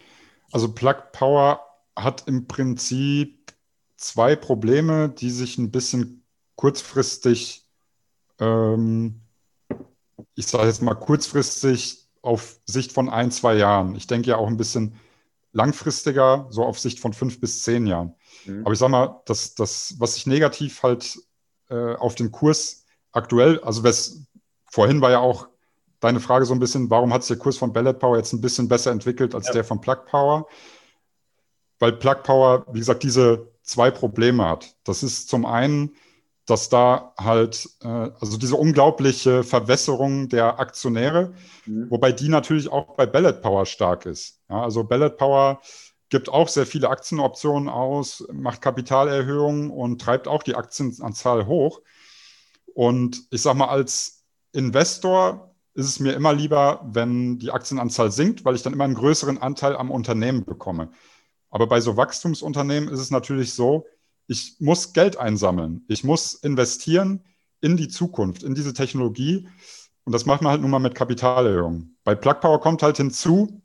Also 0.54 0.72
Plug 0.72 1.12
Power 1.12 1.66
hat 1.96 2.28
im 2.28 2.48
Prinzip 2.48 3.54
zwei 3.98 4.36
Probleme, 4.36 5.10
die 5.10 5.32
sich 5.32 5.58
ein 5.58 5.72
bisschen 5.72 6.24
kurzfristig, 6.56 7.68
ähm, 8.40 9.22
ich 10.36 10.46
sage 10.46 10.68
jetzt 10.68 10.84
mal 10.84 10.94
kurzfristig 10.94 12.08
auf 12.22 12.60
Sicht 12.68 12.92
von 12.92 13.10
ein, 13.10 13.32
zwei 13.32 13.56
Jahren. 13.56 13.96
Ich 13.96 14.06
denke 14.06 14.30
ja 14.30 14.38
auch 14.38 14.48
ein 14.48 14.58
bisschen 14.58 14.96
langfristiger, 15.54 16.46
so 16.52 16.64
auf 16.64 16.80
Sicht 16.80 17.00
von 17.00 17.14
fünf 17.14 17.40
bis 17.40 17.64
zehn 17.64 17.88
Jahren. 17.88 18.14
Mhm. 18.46 18.62
Aber 18.62 18.74
ich 18.74 18.80
sage 18.80 18.92
mal, 18.92 19.22
das, 19.26 19.56
das, 19.56 19.96
was 19.98 20.14
sich 20.14 20.28
negativ 20.28 20.84
halt 20.84 21.18
äh, 21.70 21.96
auf 21.96 22.14
den 22.14 22.32
Kurs 22.32 22.86
aktuell, 23.12 23.60
also 23.62 23.84
was, 23.84 24.22
vorhin 24.66 25.02
war 25.02 25.10
ja 25.10 25.20
auch 25.20 25.48
deine 26.04 26.20
Frage 26.20 26.46
so 26.46 26.54
ein 26.54 26.60
bisschen, 26.60 26.90
warum 26.90 27.14
hat 27.14 27.24
sich 27.24 27.38
der 27.38 27.44
Kurs 27.44 27.58
von 27.58 27.74
Ballot 27.74 28.00
Power 28.00 28.18
jetzt 28.18 28.34
ein 28.34 28.42
bisschen 28.42 28.68
besser 28.68 28.92
entwickelt 28.92 29.34
als 29.36 29.48
ja. 29.48 29.54
der 29.54 29.64
von 29.64 29.82
Plug 29.82 30.06
Power? 30.06 30.48
Weil 31.80 31.94
Plug 31.94 32.24
Power, 32.24 32.66
wie 32.72 32.80
gesagt, 32.80 33.04
diese 33.04 33.52
zwei 33.64 33.92
Probleme 33.92 34.48
hat. 34.48 34.76
Das 34.84 35.04
ist 35.04 35.30
zum 35.30 35.46
einen, 35.46 35.96
dass 36.46 36.70
da 36.70 37.14
halt, 37.18 37.70
äh, 37.82 37.88
also 37.88 38.38
diese 38.38 38.56
unglaubliche 38.56 39.44
Verwässerung 39.44 40.28
der 40.28 40.60
Aktionäre, 40.60 41.34
mhm. 41.66 41.90
wobei 41.90 42.12
die 42.12 42.28
natürlich 42.28 42.70
auch 42.70 42.96
bei 42.96 43.06
Ballot 43.06 43.42
Power 43.42 43.66
stark 43.66 44.06
ist. 44.06 44.42
Ja, 44.50 44.62
also 44.62 44.84
Ballot 44.84 45.18
Power 45.18 45.62
gibt 46.10 46.30
auch 46.30 46.48
sehr 46.50 46.66
viele 46.66 46.90
Aktienoptionen 46.90 47.70
aus, 47.70 48.26
macht 48.32 48.62
Kapitalerhöhungen 48.62 49.72
und 49.72 50.02
treibt 50.02 50.28
auch 50.28 50.44
die 50.44 50.56
Aktienanzahl 50.56 51.48
hoch. 51.48 51.82
Und 52.74 53.24
ich 53.32 53.42
sage 53.42 53.58
mal, 53.58 53.70
als 53.70 54.24
Investor 54.52 55.53
ist 55.74 55.88
es 55.88 56.00
mir 56.00 56.14
immer 56.14 56.34
lieber, 56.34 56.88
wenn 56.92 57.40
die 57.40 57.52
Aktienanzahl 57.52 58.12
sinkt, 58.12 58.46
weil 58.46 58.56
ich 58.56 58.62
dann 58.62 58.74
immer 58.74 58.84
einen 58.84 58.94
größeren 58.94 59.40
Anteil 59.40 59.76
am 59.76 59.92
Unternehmen 59.92 60.46
bekomme. 60.46 60.90
Aber 61.50 61.68
bei 61.68 61.82
so 61.82 61.98
Wachstumsunternehmen 61.98 62.90
ist 62.90 63.00
es 63.00 63.12
natürlich 63.12 63.54
so, 63.54 63.86
ich 64.28 64.56
muss 64.60 64.94
Geld 64.94 65.18
einsammeln. 65.18 65.84
Ich 65.88 66.04
muss 66.04 66.34
investieren 66.36 67.24
in 67.62 67.78
die 67.78 67.88
Zukunft, 67.88 68.44
in 68.44 68.56
diese 68.56 68.74
Technologie. 68.74 69.48
Und 70.04 70.14
das 70.14 70.26
macht 70.26 70.42
man 70.42 70.52
halt 70.52 70.62
nun 70.62 70.72
mal 70.72 70.80
mit 70.80 70.96
Kapitalerhöhung. 70.96 71.96
Bei 72.04 72.16
Plug 72.16 72.40
Power 72.42 72.60
kommt 72.60 72.84
halt 72.84 72.98
hinzu, 72.98 73.62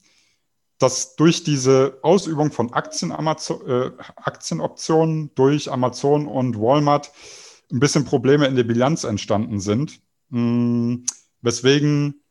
dass 0.78 1.16
durch 1.16 1.42
diese 1.42 1.98
Ausübung 2.02 2.52
von 2.52 2.72
Aktien, 2.72 3.10
äh, 3.10 3.90
Aktienoptionen 4.16 5.34
durch 5.34 5.70
Amazon 5.70 6.26
und 6.26 6.58
Walmart 6.58 7.10
ein 7.70 7.80
bisschen 7.80 8.04
Probleme 8.04 8.46
in 8.46 8.54
der 8.54 8.64
Bilanz 8.64 9.04
entstanden 9.04 9.60
sind. 9.60 10.00
Hm, 10.30 11.04
weswegen 11.42 12.22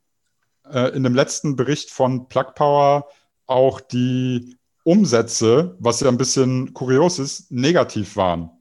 äh, 0.65 0.95
in 0.95 1.03
dem 1.03 1.15
letzten 1.15 1.55
Bericht 1.55 1.91
von 1.91 2.27
Plug 2.27 2.53
Power 2.55 3.07
auch 3.45 3.79
die 3.79 4.57
Umsätze, 4.83 5.75
was 5.79 5.99
ja 5.99 6.07
ein 6.07 6.17
bisschen 6.17 6.73
kurios 6.73 7.19
ist, 7.19 7.51
negativ 7.51 8.15
waren. 8.15 8.51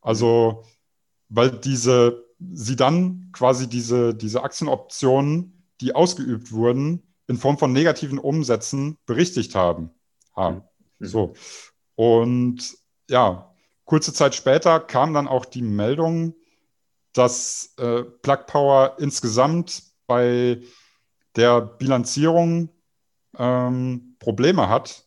Also, 0.00 0.64
weil 1.28 1.50
diese, 1.50 2.24
sie 2.52 2.76
dann 2.76 3.30
quasi 3.32 3.68
diese, 3.68 4.14
diese 4.14 4.42
Aktienoptionen, 4.42 5.62
die 5.80 5.94
ausgeübt 5.94 6.52
wurden, 6.52 7.02
in 7.26 7.36
Form 7.36 7.58
von 7.58 7.72
negativen 7.72 8.18
Umsätzen 8.18 8.98
berichtigt 9.06 9.54
haben. 9.54 9.90
haben. 10.34 10.62
Mhm. 10.98 11.06
So. 11.06 11.34
Und 11.96 12.76
ja, 13.08 13.54
kurze 13.84 14.12
Zeit 14.12 14.34
später 14.34 14.80
kam 14.80 15.14
dann 15.14 15.28
auch 15.28 15.44
die 15.44 15.62
Meldung, 15.62 16.34
dass 17.12 17.74
äh, 17.78 18.02
Plug 18.02 18.46
Power 18.46 18.96
insgesamt 18.98 19.82
bei 20.06 20.62
der 21.36 21.60
Bilanzierung 21.60 22.70
ähm, 23.38 24.16
Probleme 24.18 24.68
hat. 24.68 25.04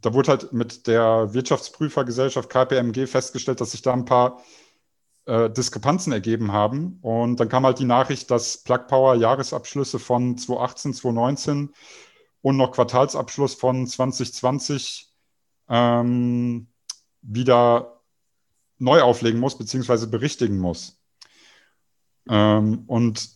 Da 0.00 0.14
wurde 0.14 0.30
halt 0.30 0.52
mit 0.52 0.86
der 0.86 1.32
Wirtschaftsprüfergesellschaft 1.34 2.48
KPMG 2.48 3.06
festgestellt, 3.06 3.60
dass 3.60 3.72
sich 3.72 3.82
da 3.82 3.92
ein 3.92 4.04
paar 4.04 4.42
äh, 5.26 5.50
Diskrepanzen 5.50 6.12
ergeben 6.12 6.52
haben. 6.52 6.98
Und 7.02 7.40
dann 7.40 7.48
kam 7.48 7.66
halt 7.66 7.78
die 7.78 7.84
Nachricht, 7.84 8.30
dass 8.30 8.62
Plug 8.62 8.86
Power 8.88 9.14
Jahresabschlüsse 9.16 9.98
von 9.98 10.38
2018, 10.38 10.94
2019 10.94 11.74
und 12.42 12.56
noch 12.56 12.72
Quartalsabschluss 12.72 13.54
von 13.54 13.86
2020 13.86 15.12
ähm, 15.68 16.68
wieder 17.22 18.02
neu 18.78 19.02
auflegen 19.02 19.40
muss, 19.40 19.58
beziehungsweise 19.58 20.06
berichtigen 20.06 20.58
muss. 20.58 21.00
Ähm, 22.28 22.84
und 22.86 23.35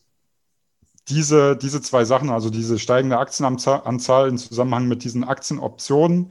diese, 1.10 1.56
diese 1.56 1.82
zwei 1.82 2.04
Sachen, 2.04 2.30
also 2.30 2.50
diese 2.50 2.78
steigende 2.78 3.18
Aktienanzahl 3.18 4.28
in 4.28 4.38
Zusammenhang 4.38 4.88
mit 4.88 5.04
diesen 5.04 5.24
Aktienoptionen 5.24 6.30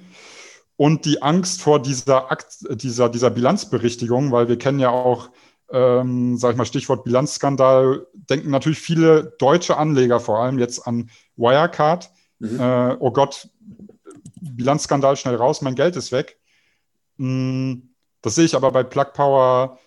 und 0.77 1.05
die 1.05 1.21
Angst 1.21 1.61
vor 1.61 1.81
dieser, 1.81 2.31
Akt, 2.31 2.65
dieser, 2.81 3.09
dieser 3.09 3.29
Bilanzberichtigung, 3.29 4.31
weil 4.31 4.47
wir 4.47 4.57
kennen 4.57 4.79
ja 4.79 4.89
auch, 4.89 5.29
ähm, 5.71 6.37
sag 6.37 6.51
ich 6.51 6.57
mal, 6.57 6.65
Stichwort 6.65 7.03
Bilanzskandal, 7.03 8.07
denken 8.13 8.49
natürlich 8.49 8.79
viele 8.79 9.35
deutsche 9.39 9.77
Anleger 9.77 10.19
vor 10.19 10.39
allem 10.39 10.57
jetzt 10.57 10.87
an 10.87 11.09
Wirecard. 11.35 12.09
Mhm. 12.39 12.59
Äh, 12.59 12.95
oh 12.99 13.11
Gott, 13.11 13.49
Bilanzskandal 14.41 15.17
schnell 15.17 15.35
raus, 15.35 15.61
mein 15.61 15.75
Geld 15.75 15.95
ist 15.95 16.11
weg. 16.11 16.39
Mm, 17.17 17.73
das 18.21 18.35
sehe 18.35 18.45
ich 18.45 18.55
aber 18.55 18.71
bei 18.71 18.83
Plug 18.83 19.11
Power 19.13 19.79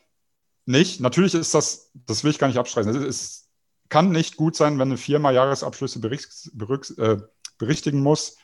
nicht. 0.66 1.00
Natürlich 1.00 1.34
ist 1.34 1.54
das, 1.54 1.90
das 2.06 2.22
will 2.22 2.30
ich 2.30 2.38
gar 2.38 2.48
nicht 2.48 2.58
abstreiten. 2.58 2.90
Es 2.90 3.02
ist, 3.02 3.41
kann 3.92 4.10
nicht 4.10 4.38
gut 4.38 4.56
sein, 4.56 4.78
wenn 4.78 4.88
eine 4.88 4.96
Firma 4.96 5.32
Jahresabschlüsse 5.32 6.00
bericht, 6.00 6.50
bericht, 6.54 6.96
äh, 6.96 7.18
berichtigen 7.58 8.00
muss. 8.00 8.38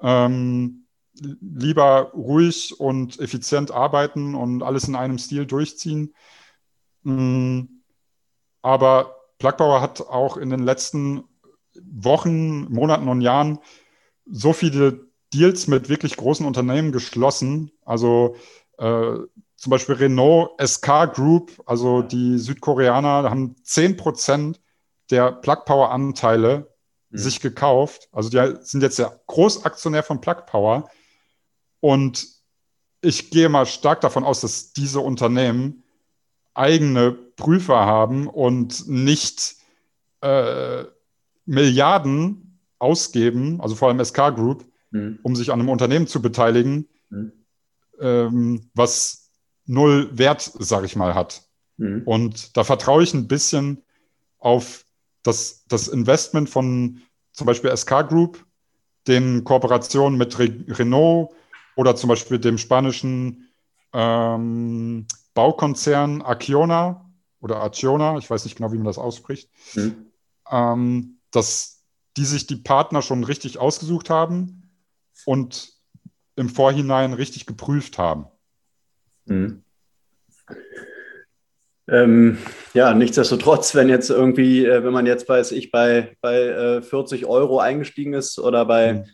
Ähm, 0.00 0.88
lieber 1.14 2.10
ruhig 2.12 2.74
und 2.80 3.20
effizient 3.20 3.70
arbeiten 3.70 4.34
und 4.34 4.64
alles 4.64 4.88
in 4.88 4.96
einem 4.96 5.18
Stil 5.18 5.46
durchziehen. 5.46 6.12
Mm, 7.04 7.60
aber 8.62 9.14
Plugbauer 9.38 9.80
hat 9.80 10.00
auch 10.00 10.36
in 10.36 10.50
den 10.50 10.64
letzten 10.64 11.22
Wochen, 11.80 12.64
Monaten 12.72 13.06
und 13.06 13.20
Jahren 13.20 13.60
so 14.26 14.52
viele 14.52 15.06
Deals 15.32 15.68
mit 15.68 15.88
wirklich 15.88 16.16
großen 16.16 16.44
Unternehmen 16.44 16.90
geschlossen. 16.90 17.70
Also 17.84 18.34
äh, 18.78 19.18
zum 19.54 19.70
Beispiel 19.70 19.94
Renault 19.94 20.50
SK 20.60 21.14
Group, 21.14 21.62
also 21.64 22.02
die 22.02 22.38
Südkoreaner, 22.38 23.30
haben 23.30 23.54
10 23.62 23.96
Prozent 23.96 24.60
der 25.10 25.32
Plug 25.32 25.64
Power 25.64 25.90
Anteile 25.90 26.72
mhm. 27.10 27.18
sich 27.18 27.40
gekauft. 27.40 28.08
Also 28.12 28.30
die 28.30 28.56
sind 28.62 28.82
jetzt 28.82 28.98
der 28.98 29.20
Großaktionär 29.26 30.02
von 30.02 30.20
Plug 30.20 30.46
Power. 30.46 30.90
Und 31.80 32.26
ich 33.02 33.30
gehe 33.30 33.48
mal 33.48 33.66
stark 33.66 34.00
davon 34.00 34.24
aus, 34.24 34.40
dass 34.40 34.72
diese 34.72 35.00
Unternehmen 35.00 35.84
eigene 36.54 37.12
Prüfer 37.12 37.86
haben 37.86 38.26
und 38.28 38.88
nicht 38.88 39.56
äh, 40.20 40.84
Milliarden 41.46 42.60
ausgeben, 42.78 43.60
also 43.60 43.74
vor 43.74 43.88
allem 43.88 44.04
SK 44.04 44.34
Group, 44.34 44.64
mhm. 44.90 45.18
um 45.22 45.36
sich 45.36 45.50
an 45.50 45.60
einem 45.60 45.68
Unternehmen 45.68 46.06
zu 46.06 46.20
beteiligen, 46.20 46.88
mhm. 47.08 47.32
ähm, 48.00 48.70
was 48.74 49.30
null 49.66 50.10
Wert, 50.12 50.50
sag 50.58 50.84
ich 50.84 50.96
mal, 50.96 51.14
hat. 51.14 51.42
Mhm. 51.76 52.02
Und 52.04 52.56
da 52.56 52.64
vertraue 52.64 53.02
ich 53.02 53.14
ein 53.14 53.28
bisschen 53.28 53.82
auf 54.38 54.84
das, 55.22 55.64
das 55.68 55.88
Investment 55.88 56.48
von 56.48 57.02
zum 57.32 57.46
Beispiel 57.46 57.74
SK 57.76 58.08
Group, 58.08 58.44
den 59.06 59.44
Kooperationen 59.44 60.18
mit 60.18 60.38
Re 60.38 60.64
Renault 60.68 61.30
oder 61.76 61.96
zum 61.96 62.08
Beispiel 62.08 62.38
dem 62.38 62.58
spanischen 62.58 63.48
ähm, 63.92 65.06
Baukonzern 65.34 66.22
Acciona 66.22 67.10
oder 67.40 67.62
Acciona, 67.62 68.18
ich 68.18 68.28
weiß 68.28 68.44
nicht 68.44 68.56
genau, 68.56 68.72
wie 68.72 68.76
man 68.76 68.86
das 68.86 68.98
ausspricht, 68.98 69.50
mhm. 69.74 70.10
ähm, 70.50 71.18
dass 71.30 71.82
die 72.16 72.24
sich 72.24 72.46
die 72.46 72.56
Partner 72.56 73.02
schon 73.02 73.24
richtig 73.24 73.58
ausgesucht 73.58 74.10
haben 74.10 74.70
und 75.24 75.72
im 76.36 76.48
Vorhinein 76.48 77.12
richtig 77.12 77.46
geprüft 77.46 77.98
haben. 77.98 78.26
Mhm. 79.26 79.59
Ähm, 81.90 82.38
ja, 82.72 82.94
nichtsdestotrotz, 82.94 83.74
wenn 83.74 83.88
jetzt 83.88 84.10
irgendwie, 84.10 84.64
äh, 84.64 84.84
wenn 84.84 84.92
man 84.92 85.06
jetzt, 85.06 85.28
weiß 85.28 85.50
ich, 85.52 85.72
bei, 85.72 86.16
bei 86.20 86.38
äh, 86.38 86.82
40 86.82 87.26
Euro 87.26 87.58
eingestiegen 87.58 88.14
ist 88.14 88.38
oder 88.38 88.64
bei, 88.64 88.92
mhm. 88.92 89.04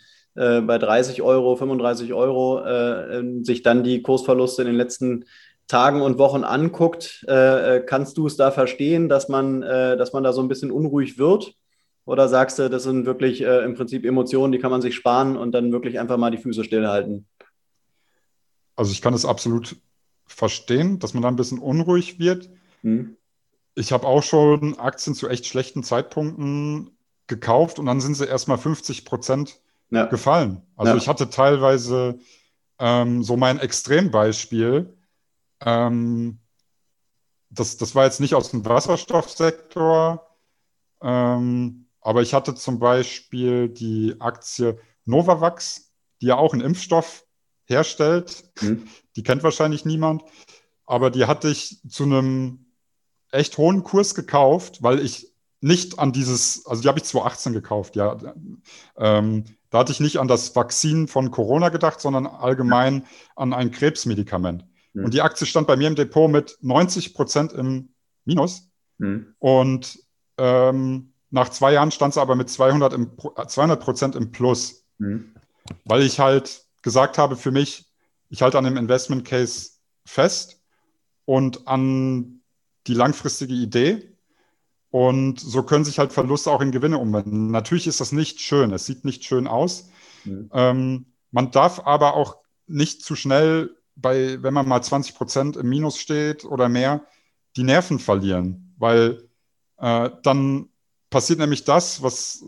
äh, 0.42 0.60
bei 0.60 0.76
30 0.76 1.22
Euro, 1.22 1.56
35 1.56 2.12
Euro, 2.12 2.62
äh, 2.62 3.18
ähm, 3.18 3.44
sich 3.44 3.62
dann 3.62 3.82
die 3.82 4.02
Kursverluste 4.02 4.60
in 4.62 4.68
den 4.68 4.76
letzten 4.76 5.24
Tagen 5.68 6.02
und 6.02 6.18
Wochen 6.18 6.44
anguckt, 6.44 7.24
äh, 7.28 7.76
äh, 7.76 7.80
kannst 7.80 8.18
du 8.18 8.26
es 8.26 8.36
da 8.36 8.50
verstehen, 8.50 9.08
dass 9.08 9.28
man, 9.28 9.62
dass 9.62 10.12
man 10.12 10.22
da 10.22 10.32
so 10.32 10.40
ein 10.40 10.48
bisschen 10.48 10.70
unruhig 10.70 11.18
wird? 11.18 11.54
Oder 12.04 12.28
sagst 12.28 12.60
du, 12.60 12.70
das 12.70 12.84
sind 12.84 13.04
wirklich 13.04 13.40
im 13.40 13.74
Prinzip 13.74 14.04
Emotionen, 14.04 14.52
die 14.52 14.60
kann 14.60 14.70
man 14.70 14.80
sich 14.80 14.94
sparen 14.94 15.36
und 15.36 15.50
dann 15.50 15.72
wirklich 15.72 15.98
einfach 15.98 16.18
mal 16.18 16.30
die 16.30 16.38
Füße 16.38 16.62
stillhalten? 16.62 17.26
Also 18.76 18.92
ich 18.92 19.02
kann 19.02 19.12
es 19.12 19.24
absolut 19.24 19.74
verstehen, 20.24 21.00
dass 21.00 21.14
man 21.14 21.24
da 21.24 21.28
ein 21.28 21.36
bisschen 21.36 21.58
unruhig 21.58 22.20
wird. 22.20 22.48
Hm. 22.86 23.16
Ich 23.74 23.92
habe 23.92 24.06
auch 24.06 24.22
schon 24.22 24.78
Aktien 24.78 25.14
zu 25.14 25.28
echt 25.28 25.46
schlechten 25.46 25.82
Zeitpunkten 25.82 26.96
gekauft 27.26 27.80
und 27.80 27.86
dann 27.86 28.00
sind 28.00 28.14
sie 28.14 28.26
erstmal 28.26 28.58
50 28.58 29.04
Prozent 29.04 29.60
ja. 29.90 30.06
gefallen. 30.06 30.62
Also 30.76 30.92
ja. 30.92 30.96
ich 30.96 31.08
hatte 31.08 31.28
teilweise 31.28 32.20
ähm, 32.78 33.24
so 33.24 33.36
mein 33.36 33.58
Extrembeispiel. 33.58 34.96
Ähm, 35.60 36.38
das, 37.50 37.76
das 37.76 37.94
war 37.96 38.04
jetzt 38.04 38.20
nicht 38.20 38.34
aus 38.34 38.52
dem 38.52 38.64
Wasserstoffsektor. 38.64 40.24
Ähm, 41.02 41.88
aber 42.00 42.22
ich 42.22 42.34
hatte 42.34 42.54
zum 42.54 42.78
Beispiel 42.78 43.68
die 43.68 44.14
Aktie 44.20 44.78
Novavax, 45.04 45.92
die 46.20 46.26
ja 46.26 46.36
auch 46.36 46.52
einen 46.52 46.62
Impfstoff 46.62 47.24
herstellt. 47.64 48.44
Mhm. 48.60 48.86
Die 49.16 49.22
kennt 49.22 49.42
wahrscheinlich 49.42 49.86
niemand. 49.86 50.22
Aber 50.84 51.10
die 51.10 51.24
hatte 51.24 51.48
ich 51.48 51.80
zu 51.88 52.04
einem 52.04 52.65
echt 53.30 53.58
hohen 53.58 53.82
Kurs 53.82 54.14
gekauft, 54.14 54.82
weil 54.82 55.00
ich 55.00 55.32
nicht 55.60 55.98
an 55.98 56.12
dieses, 56.12 56.66
also 56.66 56.82
die 56.82 56.88
habe 56.88 56.98
ich 56.98 57.04
2018 57.04 57.52
gekauft, 57.52 57.96
ja. 57.96 58.16
Ähm, 58.96 59.44
da 59.70 59.78
hatte 59.78 59.92
ich 59.92 60.00
nicht 60.00 60.18
an 60.18 60.28
das 60.28 60.54
Vakzin 60.54 61.08
von 61.08 61.30
Corona 61.30 61.70
gedacht, 61.70 62.00
sondern 62.00 62.26
allgemein 62.26 63.04
an 63.34 63.52
ein 63.52 63.70
Krebsmedikament. 63.70 64.64
Mhm. 64.92 65.04
Und 65.04 65.14
die 65.14 65.22
Aktie 65.22 65.46
stand 65.46 65.66
bei 65.66 65.76
mir 65.76 65.88
im 65.88 65.96
Depot 65.96 66.30
mit 66.30 66.58
90 66.60 67.14
Prozent 67.14 67.52
im 67.52 67.90
Minus. 68.24 68.70
Mhm. 68.98 69.34
Und 69.38 69.98
ähm, 70.38 71.12
nach 71.30 71.48
zwei 71.48 71.72
Jahren 71.72 71.90
stand 71.90 72.12
es 72.12 72.18
aber 72.18 72.36
mit 72.36 72.48
200 72.48 73.80
Prozent 73.80 74.14
im 74.14 74.30
Plus. 74.30 74.84
Mhm. 74.98 75.34
Weil 75.84 76.02
ich 76.02 76.20
halt 76.20 76.64
gesagt 76.82 77.18
habe, 77.18 77.36
für 77.36 77.50
mich, 77.50 77.90
ich 78.30 78.42
halte 78.42 78.58
an 78.58 78.64
dem 78.64 78.76
Investment 78.76 79.24
Case 79.24 79.70
fest 80.04 80.60
und 81.24 81.66
an 81.66 82.40
die 82.86 82.94
langfristige 82.94 83.54
Idee. 83.54 84.12
Und 84.90 85.40
so 85.40 85.62
können 85.62 85.84
sich 85.84 85.98
halt 85.98 86.12
Verluste 86.12 86.50
auch 86.50 86.60
in 86.60 86.70
Gewinne 86.70 86.98
umwandeln. 86.98 87.50
Natürlich 87.50 87.86
ist 87.86 88.00
das 88.00 88.12
nicht 88.12 88.40
schön, 88.40 88.72
es 88.72 88.86
sieht 88.86 89.04
nicht 89.04 89.24
schön 89.24 89.46
aus. 89.46 89.90
Mhm. 90.24 90.50
Ähm, 90.52 91.06
man 91.30 91.50
darf 91.50 91.80
aber 91.84 92.14
auch 92.14 92.36
nicht 92.66 93.02
zu 93.02 93.14
schnell 93.14 93.76
bei, 93.94 94.42
wenn 94.42 94.54
man 94.54 94.68
mal 94.68 94.82
20 94.82 95.14
Prozent 95.14 95.56
im 95.56 95.68
Minus 95.68 95.98
steht 95.98 96.44
oder 96.44 96.68
mehr, 96.68 97.04
die 97.56 97.62
Nerven 97.62 97.98
verlieren, 97.98 98.74
weil 98.78 99.28
äh, 99.78 100.10
dann 100.22 100.68
passiert 101.10 101.38
nämlich 101.38 101.64
das, 101.64 102.02
was, 102.02 102.44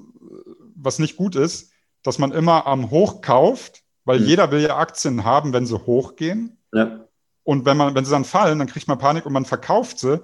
was 0.74 0.98
nicht 0.98 1.16
gut 1.16 1.36
ist, 1.36 1.72
dass 2.02 2.18
man 2.18 2.32
immer 2.32 2.66
am 2.66 2.90
Hoch 2.90 3.20
kauft, 3.20 3.82
weil 4.04 4.20
mhm. 4.20 4.26
jeder 4.26 4.50
will 4.50 4.60
ja 4.60 4.76
Aktien 4.76 5.24
haben, 5.24 5.52
wenn 5.52 5.66
sie 5.66 5.86
hochgehen. 5.86 6.58
Ja. 6.72 7.07
Und 7.48 7.64
wenn, 7.64 7.78
man, 7.78 7.94
wenn 7.94 8.04
sie 8.04 8.10
dann 8.10 8.26
fallen, 8.26 8.58
dann 8.58 8.68
kriegt 8.68 8.88
man 8.88 8.98
Panik 8.98 9.24
und 9.24 9.32
man 9.32 9.46
verkauft 9.46 9.98
sie. 9.98 10.20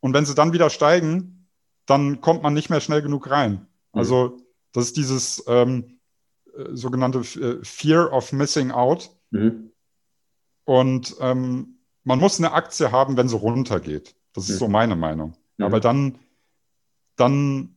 Und 0.00 0.14
wenn 0.14 0.24
sie 0.24 0.34
dann 0.34 0.54
wieder 0.54 0.70
steigen, 0.70 1.46
dann 1.84 2.22
kommt 2.22 2.42
man 2.42 2.54
nicht 2.54 2.70
mehr 2.70 2.80
schnell 2.80 3.02
genug 3.02 3.28
rein. 3.28 3.52
Mhm. 3.52 3.58
Also 3.92 4.38
das 4.72 4.86
ist 4.86 4.96
dieses 4.96 5.44
ähm, 5.48 5.98
äh, 6.56 6.74
sogenannte 6.74 7.18
äh, 7.18 7.62
Fear 7.62 8.10
of 8.10 8.32
Missing 8.32 8.70
Out. 8.70 9.10
Mhm. 9.32 9.70
Und 10.64 11.14
ähm, 11.20 11.76
man 12.04 12.18
muss 12.18 12.38
eine 12.38 12.52
Aktie 12.52 12.90
haben, 12.90 13.18
wenn 13.18 13.28
sie 13.28 13.36
runtergeht. 13.36 14.16
Das 14.32 14.44
ist 14.44 14.54
mhm. 14.54 14.58
so 14.60 14.68
meine 14.68 14.96
Meinung. 14.96 15.36
Mhm. 15.58 15.72
weil 15.72 15.80
dann, 15.80 16.20
dann 17.16 17.76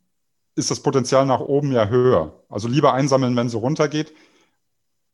ist 0.55 0.71
das 0.71 0.79
Potenzial 0.79 1.25
nach 1.25 1.41
oben 1.41 1.73
ja 1.73 1.89
höher. 1.89 2.45
Also 2.47 2.69
lieber 2.69 2.93
einsammeln, 2.93 3.35
wenn 3.35 3.49
sie 3.49 3.57
runtergeht. 3.57 4.13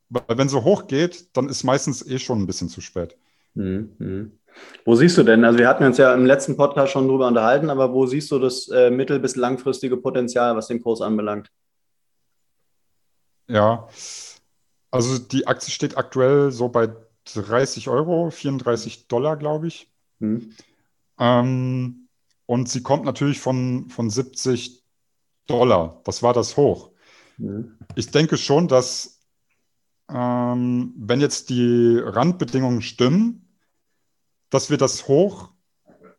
Weil 0.08 0.38
wenn 0.38 0.48
sie 0.48 0.62
hochgeht, 0.62 1.36
dann 1.36 1.48
ist 1.48 1.64
meistens 1.64 2.06
eh 2.06 2.20
schon 2.20 2.38
ein 2.42 2.46
bisschen 2.46 2.68
zu 2.68 2.80
spät. 2.80 3.16
Mhm. 3.54 4.38
Wo 4.84 4.94
siehst 4.94 5.16
du 5.16 5.22
denn, 5.22 5.44
also 5.44 5.58
wir 5.58 5.68
hatten 5.68 5.84
uns 5.84 5.98
ja 5.98 6.12
im 6.14 6.26
letzten 6.26 6.56
Podcast 6.56 6.92
schon 6.92 7.08
drüber 7.08 7.26
unterhalten, 7.26 7.70
aber 7.70 7.92
wo 7.92 8.06
siehst 8.06 8.30
du 8.30 8.38
das 8.38 8.68
äh, 8.68 8.90
mittel- 8.90 9.18
bis 9.20 9.36
langfristige 9.36 9.96
Potenzial, 9.96 10.56
was 10.56 10.68
den 10.68 10.82
Kurs 10.82 11.00
anbelangt? 11.00 11.50
Ja, 13.48 13.88
also 14.90 15.18
die 15.18 15.46
Aktie 15.46 15.70
steht 15.70 15.96
aktuell 15.96 16.50
so 16.52 16.68
bei 16.68 16.90
30 17.34 17.88
Euro, 17.88 18.30
34 18.30 19.08
Dollar, 19.08 19.36
glaube 19.36 19.68
ich. 19.68 19.90
Mhm. 20.18 20.54
Ähm, 21.18 22.08
und 22.46 22.68
sie 22.68 22.82
kommt 22.82 23.04
natürlich 23.04 23.40
von, 23.40 23.88
von 23.88 24.10
70 24.10 24.82
Dollar. 25.46 26.00
Das 26.04 26.22
war 26.22 26.34
das 26.34 26.56
Hoch. 26.56 26.90
Mhm. 27.38 27.78
Ich 27.94 28.10
denke 28.10 28.36
schon, 28.36 28.68
dass 28.68 29.20
ähm, 30.10 30.92
wenn 30.96 31.20
jetzt 31.20 31.48
die 31.50 31.98
Randbedingungen 31.98 32.82
stimmen, 32.82 33.41
dass 34.52 34.68
wir 34.68 34.76
das 34.76 35.08
hoch, 35.08 35.48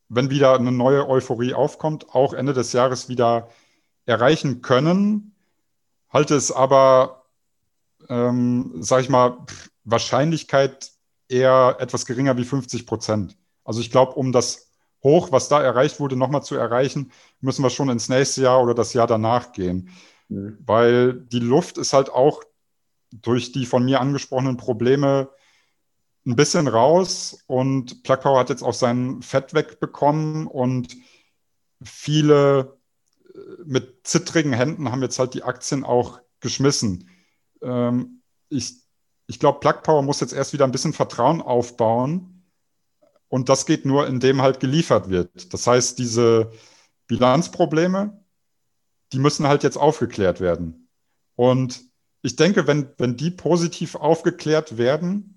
wenn 0.09 0.31
wieder 0.31 0.55
eine 0.55 0.71
neue 0.71 1.07
Euphorie 1.07 1.53
aufkommt, 1.53 2.15
auch 2.15 2.33
Ende 2.33 2.53
des 2.53 2.73
Jahres 2.73 3.07
wieder 3.07 3.49
erreichen 4.05 4.63
können. 4.63 5.35
Halte 6.09 6.35
es 6.35 6.51
aber, 6.51 7.25
ähm, 8.09 8.73
sage 8.79 9.03
ich 9.03 9.09
mal, 9.09 9.37
Wahrscheinlichkeit 9.83 10.91
eher 11.29 11.77
etwas 11.79 12.07
geringer 12.07 12.35
wie 12.35 12.43
50 12.43 12.87
Prozent. 12.87 13.37
Also 13.63 13.81
ich 13.81 13.91
glaube, 13.91 14.13
um 14.13 14.31
das 14.31 14.71
Hoch, 15.03 15.31
was 15.31 15.47
da 15.47 15.61
erreicht 15.61 15.99
wurde, 15.99 16.15
nochmal 16.15 16.43
zu 16.43 16.55
erreichen, 16.55 17.11
müssen 17.39 17.61
wir 17.61 17.69
schon 17.69 17.89
ins 17.89 18.09
nächste 18.09 18.41
Jahr 18.41 18.63
oder 18.63 18.73
das 18.73 18.93
Jahr 18.93 19.07
danach 19.07 19.51
gehen. 19.51 19.89
Mhm. 20.29 20.57
Weil 20.65 21.13
die 21.13 21.39
Luft 21.39 21.77
ist 21.77 21.93
halt 21.93 22.09
auch 22.09 22.41
durch 23.11 23.51
die 23.51 23.67
von 23.67 23.85
mir 23.85 24.01
angesprochenen 24.01 24.57
Probleme 24.57 25.29
ein 26.25 26.35
bisschen 26.35 26.67
raus 26.67 27.43
und 27.47 28.03
Plug 28.03 28.17
Power 28.17 28.39
hat 28.39 28.49
jetzt 28.49 28.63
auch 28.63 28.73
sein 28.73 29.21
Fett 29.21 29.53
wegbekommen 29.53 30.47
und 30.47 30.95
viele 31.83 32.77
äh, 33.33 33.39
mit 33.65 34.07
zittrigen 34.07 34.53
Händen 34.53 34.91
haben 34.91 35.01
jetzt 35.01 35.19
halt 35.19 35.33
die 35.33 35.43
Aktien 35.43 35.83
auch 35.83 36.21
geschmissen. 36.39 37.09
Ähm, 37.61 38.21
ich 38.49 38.83
ich 39.27 39.39
glaube, 39.39 39.59
Plug 39.59 39.81
Power 39.83 40.01
muss 40.01 40.19
jetzt 40.19 40.33
erst 40.33 40.53
wieder 40.53 40.65
ein 40.65 40.71
bisschen 40.71 40.93
Vertrauen 40.93 41.41
aufbauen 41.41 42.45
und 43.29 43.49
das 43.49 43.65
geht 43.65 43.85
nur, 43.85 44.07
indem 44.07 44.41
halt 44.41 44.59
geliefert 44.59 45.09
wird. 45.09 45.53
Das 45.53 45.65
heißt, 45.65 45.97
diese 45.97 46.51
Bilanzprobleme, 47.07 48.23
die 49.11 49.19
müssen 49.19 49.47
halt 49.47 49.63
jetzt 49.63 49.77
aufgeklärt 49.77 50.39
werden. 50.39 50.89
Und 51.35 51.81
ich 52.21 52.35
denke, 52.35 52.67
wenn, 52.67 52.89
wenn 52.97 53.17
die 53.17 53.31
positiv 53.31 53.95
aufgeklärt 53.95 54.77
werden, 54.77 55.32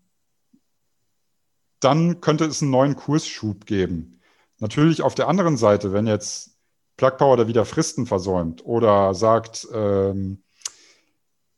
dann 1.86 2.20
könnte 2.20 2.44
es 2.44 2.62
einen 2.62 2.72
neuen 2.72 2.96
Kursschub 2.96 3.64
geben. 3.64 4.20
Natürlich 4.58 5.02
auf 5.02 5.14
der 5.14 5.28
anderen 5.28 5.56
Seite, 5.56 5.92
wenn 5.92 6.08
jetzt 6.08 6.58
Plug 6.96 7.12
Power 7.18 7.36
da 7.36 7.46
wieder 7.46 7.64
Fristen 7.64 8.06
versäumt 8.06 8.64
oder 8.64 9.14
sagt, 9.14 9.68
ähm, 9.72 10.42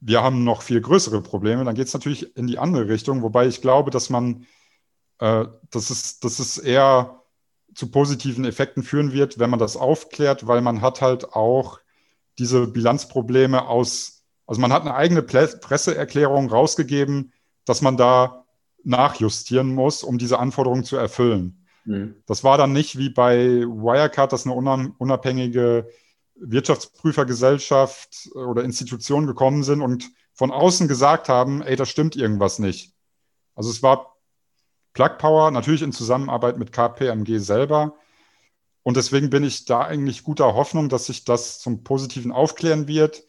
wir 0.00 0.22
haben 0.22 0.44
noch 0.44 0.60
viel 0.60 0.82
größere 0.82 1.22
Probleme, 1.22 1.64
dann 1.64 1.74
geht 1.74 1.86
es 1.86 1.94
natürlich 1.94 2.36
in 2.36 2.46
die 2.46 2.58
andere 2.58 2.88
Richtung, 2.88 3.22
wobei 3.22 3.46
ich 3.46 3.62
glaube, 3.62 3.90
dass 3.90 4.10
man, 4.10 4.46
äh, 5.18 5.46
dass, 5.70 5.88
es, 5.88 6.20
dass 6.20 6.38
es 6.40 6.58
eher 6.58 7.22
zu 7.74 7.90
positiven 7.90 8.44
Effekten 8.44 8.82
führen 8.82 9.12
wird, 9.12 9.38
wenn 9.38 9.50
man 9.50 9.58
das 9.58 9.78
aufklärt, 9.78 10.46
weil 10.46 10.60
man 10.60 10.82
hat 10.82 11.00
halt 11.00 11.32
auch 11.32 11.80
diese 12.38 12.66
Bilanzprobleme 12.66 13.66
aus 13.66 14.18
also 14.48 14.62
man 14.62 14.72
hat 14.72 14.80
eine 14.80 14.94
eigene 14.94 15.22
Presseerklärung 15.22 16.48
rausgegeben, 16.48 17.34
dass 17.66 17.82
man 17.82 17.98
da 17.98 18.37
nachjustieren 18.84 19.74
muss, 19.74 20.02
um 20.02 20.18
diese 20.18 20.38
Anforderungen 20.38 20.84
zu 20.84 20.96
erfüllen. 20.96 21.66
Mhm. 21.84 22.16
Das 22.26 22.44
war 22.44 22.58
dann 22.58 22.72
nicht 22.72 22.98
wie 22.98 23.10
bei 23.10 23.38
Wirecard, 23.62 24.32
dass 24.32 24.46
eine 24.46 24.54
unabhängige 24.98 25.88
Wirtschaftsprüfergesellschaft 26.36 28.30
oder 28.34 28.64
Institution 28.64 29.26
gekommen 29.26 29.62
sind 29.64 29.82
und 29.82 30.10
von 30.34 30.52
außen 30.52 30.86
gesagt 30.86 31.28
haben, 31.28 31.62
ey, 31.62 31.76
da 31.76 31.84
stimmt 31.84 32.14
irgendwas 32.14 32.58
nicht. 32.58 32.92
Also 33.54 33.70
es 33.70 33.82
war 33.82 34.16
Plug 34.92 35.18
Power, 35.18 35.50
natürlich 35.50 35.82
in 35.82 35.92
Zusammenarbeit 35.92 36.58
mit 36.58 36.72
KPMG 36.72 37.38
selber. 37.38 37.96
Und 38.84 38.96
deswegen 38.96 39.30
bin 39.30 39.42
ich 39.42 39.64
da 39.64 39.82
eigentlich 39.82 40.22
guter 40.22 40.54
Hoffnung, 40.54 40.88
dass 40.88 41.06
sich 41.06 41.24
das 41.24 41.58
zum 41.58 41.82
Positiven 41.82 42.30
aufklären 42.30 42.86
wird 42.86 43.24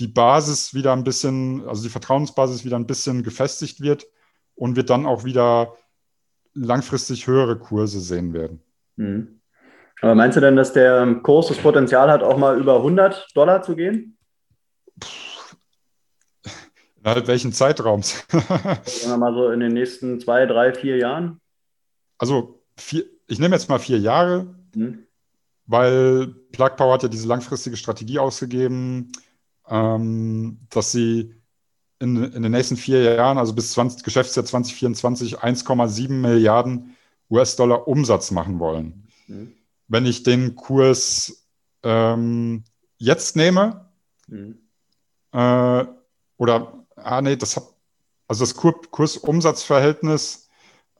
die 0.00 0.08
Basis 0.08 0.72
wieder 0.74 0.94
ein 0.94 1.04
bisschen, 1.04 1.68
also 1.68 1.82
die 1.82 1.90
Vertrauensbasis 1.90 2.64
wieder 2.64 2.76
ein 2.76 2.86
bisschen 2.86 3.22
gefestigt 3.22 3.80
wird 3.80 4.06
und 4.60 4.76
wir 4.76 4.84
dann 4.84 5.06
auch 5.06 5.24
wieder 5.24 5.74
langfristig 6.52 7.26
höhere 7.26 7.58
Kurse 7.58 8.00
sehen 8.00 8.34
werden. 8.34 8.62
Mhm. 8.96 9.40
Aber 10.02 10.14
meinst 10.14 10.36
du 10.36 10.40
denn, 10.40 10.56
dass 10.56 10.72
der 10.72 11.14
Kurs 11.22 11.48
das 11.48 11.58
Potenzial 11.58 12.10
hat, 12.10 12.22
auch 12.22 12.36
mal 12.36 12.58
über 12.58 12.76
100 12.76 13.28
Dollar 13.34 13.62
zu 13.62 13.74
gehen? 13.74 14.18
Innerhalb 16.98 17.26
welchen 17.26 17.52
Zeitraums? 17.52 18.26
Sagen 18.30 19.12
wir 19.12 19.16
mal 19.16 19.34
so 19.34 19.50
in 19.50 19.60
den 19.60 19.72
nächsten 19.72 20.20
zwei, 20.20 20.44
drei, 20.44 20.74
vier 20.74 20.98
Jahren? 20.98 21.40
Also 22.18 22.62
vier, 22.76 23.04
ich 23.28 23.38
nehme 23.38 23.54
jetzt 23.54 23.70
mal 23.70 23.78
vier 23.78 23.98
Jahre, 23.98 24.54
mhm. 24.74 25.06
weil 25.66 26.26
Plug 26.52 26.76
Power 26.76 26.94
hat 26.94 27.02
ja 27.02 27.08
diese 27.08 27.28
langfristige 27.28 27.78
Strategie 27.78 28.18
ausgegeben 28.18 29.10
ähm, 29.70 30.58
dass 30.68 30.92
sie 30.92 31.34
in, 32.00 32.32
in, 32.32 32.42
den 32.42 32.52
nächsten 32.52 32.76
vier 32.76 33.02
Jahren, 33.14 33.38
also 33.38 33.52
bis 33.52 33.72
20, 33.72 34.02
Geschäftsjahr 34.02 34.44
2024, 34.44 35.38
1,7 35.38 36.10
Milliarden 36.10 36.96
US-Dollar 37.30 37.86
Umsatz 37.86 38.30
machen 38.30 38.58
wollen. 38.58 39.06
Mhm. 39.28 39.52
Wenn 39.86 40.06
ich 40.06 40.22
den 40.22 40.56
Kurs 40.56 41.46
ähm, 41.82 42.64
jetzt 42.98 43.36
nehme, 43.36 43.88
mhm. 44.26 44.58
äh, 45.32 45.84
oder, 46.36 46.84
ah 46.96 47.20
nee, 47.20 47.36
das 47.36 47.56
hat, 47.56 47.64
also 48.26 48.44
das 48.44 48.54
Kur 48.54 48.80
Kursumsatzverhältnis, 48.90 50.48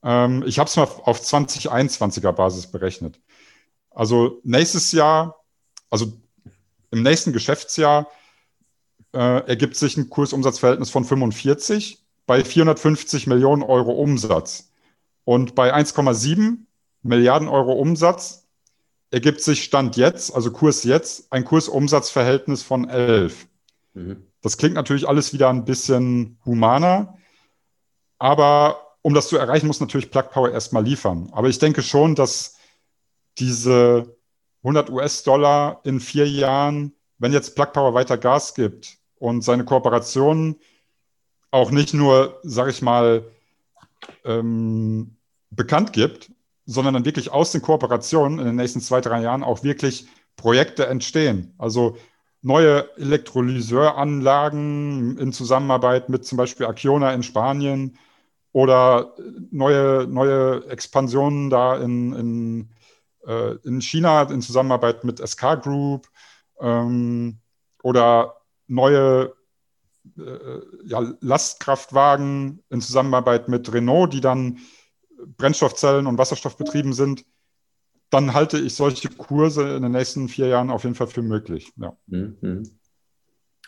ähm, 0.02 0.44
ich 0.46 0.58
habe 0.58 0.68
es 0.68 0.76
mal 0.76 0.84
auf 0.84 1.20
2021er 1.20 2.32
Basis 2.32 2.66
berechnet. 2.66 3.20
Also 3.90 4.40
nächstes 4.44 4.92
Jahr, 4.92 5.44
also 5.88 6.12
im 6.90 7.02
nächsten 7.02 7.32
Geschäftsjahr 7.32 8.06
äh, 9.12 9.46
ergibt 9.48 9.76
sich 9.76 9.96
ein 9.96 10.08
Kursumsatzverhältnis 10.08 10.90
von 10.90 11.04
45 11.04 12.04
bei 12.26 12.44
450 12.44 13.26
Millionen 13.26 13.62
Euro 13.62 13.92
Umsatz. 13.92 14.70
Und 15.24 15.54
bei 15.54 15.74
1,7 15.74 16.58
Milliarden 17.02 17.48
Euro 17.48 17.72
Umsatz 17.72 18.46
ergibt 19.10 19.40
sich 19.40 19.64
Stand 19.64 19.96
jetzt, 19.96 20.34
also 20.34 20.52
Kurs 20.52 20.84
jetzt, 20.84 21.32
ein 21.32 21.44
Kursumsatzverhältnis 21.44 22.62
von 22.62 22.88
11. 22.88 23.48
Mhm. 23.94 24.26
Das 24.42 24.56
klingt 24.56 24.74
natürlich 24.74 25.08
alles 25.08 25.32
wieder 25.32 25.50
ein 25.50 25.64
bisschen 25.64 26.38
humaner, 26.44 27.18
aber 28.18 28.96
um 29.02 29.14
das 29.14 29.28
zu 29.28 29.36
erreichen, 29.36 29.66
muss 29.66 29.80
natürlich 29.80 30.10
Plug 30.10 30.30
Power 30.30 30.50
erstmal 30.50 30.84
liefern. 30.84 31.30
Aber 31.32 31.48
ich 31.48 31.58
denke 31.58 31.82
schon, 31.82 32.14
dass 32.14 32.56
diese 33.38 34.16
100 34.62 34.90
US-Dollar 34.90 35.80
in 35.84 36.00
vier 36.00 36.28
Jahren, 36.28 36.92
wenn 37.18 37.32
jetzt 37.32 37.56
Plug 37.56 37.72
Power 37.72 37.94
weiter 37.94 38.18
Gas 38.18 38.54
gibt 38.54 38.99
und 39.20 39.42
seine 39.42 39.64
Kooperationen 39.64 40.56
auch 41.52 41.70
nicht 41.70 41.94
nur, 41.94 42.40
sage 42.42 42.70
ich 42.70 42.82
mal, 42.82 43.24
ähm, 44.24 45.14
bekannt 45.50 45.92
gibt, 45.92 46.32
sondern 46.66 46.94
dann 46.94 47.04
wirklich 47.04 47.30
aus 47.30 47.52
den 47.52 47.62
Kooperationen 47.62 48.40
in 48.40 48.46
den 48.46 48.56
nächsten 48.56 48.80
zwei, 48.80 49.00
drei 49.00 49.22
Jahren 49.22 49.44
auch 49.44 49.62
wirklich 49.62 50.08
Projekte 50.36 50.86
entstehen. 50.86 51.54
Also 51.58 51.96
neue 52.42 52.88
Elektrolyseuranlagen 52.96 55.18
in 55.18 55.32
Zusammenarbeit 55.32 56.08
mit 56.08 56.24
zum 56.24 56.38
Beispiel 56.38 56.66
Acciona 56.66 57.12
in 57.12 57.22
Spanien 57.22 57.96
oder 58.52 59.14
neue, 59.50 60.06
neue 60.08 60.66
Expansionen 60.68 61.50
da 61.50 61.76
in, 61.76 62.14
in, 62.14 62.70
äh, 63.26 63.56
in 63.64 63.82
China 63.82 64.22
in 64.22 64.40
Zusammenarbeit 64.40 65.04
mit 65.04 65.18
SK 65.18 65.62
Group 65.62 66.08
ähm, 66.60 67.38
oder 67.82 68.39
neue 68.70 69.34
äh, 70.16 70.60
ja, 70.84 71.12
Lastkraftwagen 71.20 72.62
in 72.70 72.80
Zusammenarbeit 72.80 73.48
mit 73.48 73.72
Renault, 73.72 74.12
die 74.14 74.20
dann 74.20 74.58
Brennstoffzellen 75.36 76.06
und 76.06 76.18
Wasserstoff 76.18 76.56
betrieben 76.56 76.92
sind, 76.92 77.24
dann 78.08 78.34
halte 78.34 78.58
ich 78.58 78.74
solche 78.74 79.08
Kurse 79.08 79.76
in 79.76 79.82
den 79.82 79.92
nächsten 79.92 80.28
vier 80.28 80.46
Jahren 80.46 80.70
auf 80.70 80.84
jeden 80.84 80.94
Fall 80.94 81.06
für 81.06 81.22
möglich. 81.22 81.72
Ja. 81.76 81.96
Mhm. 82.06 82.70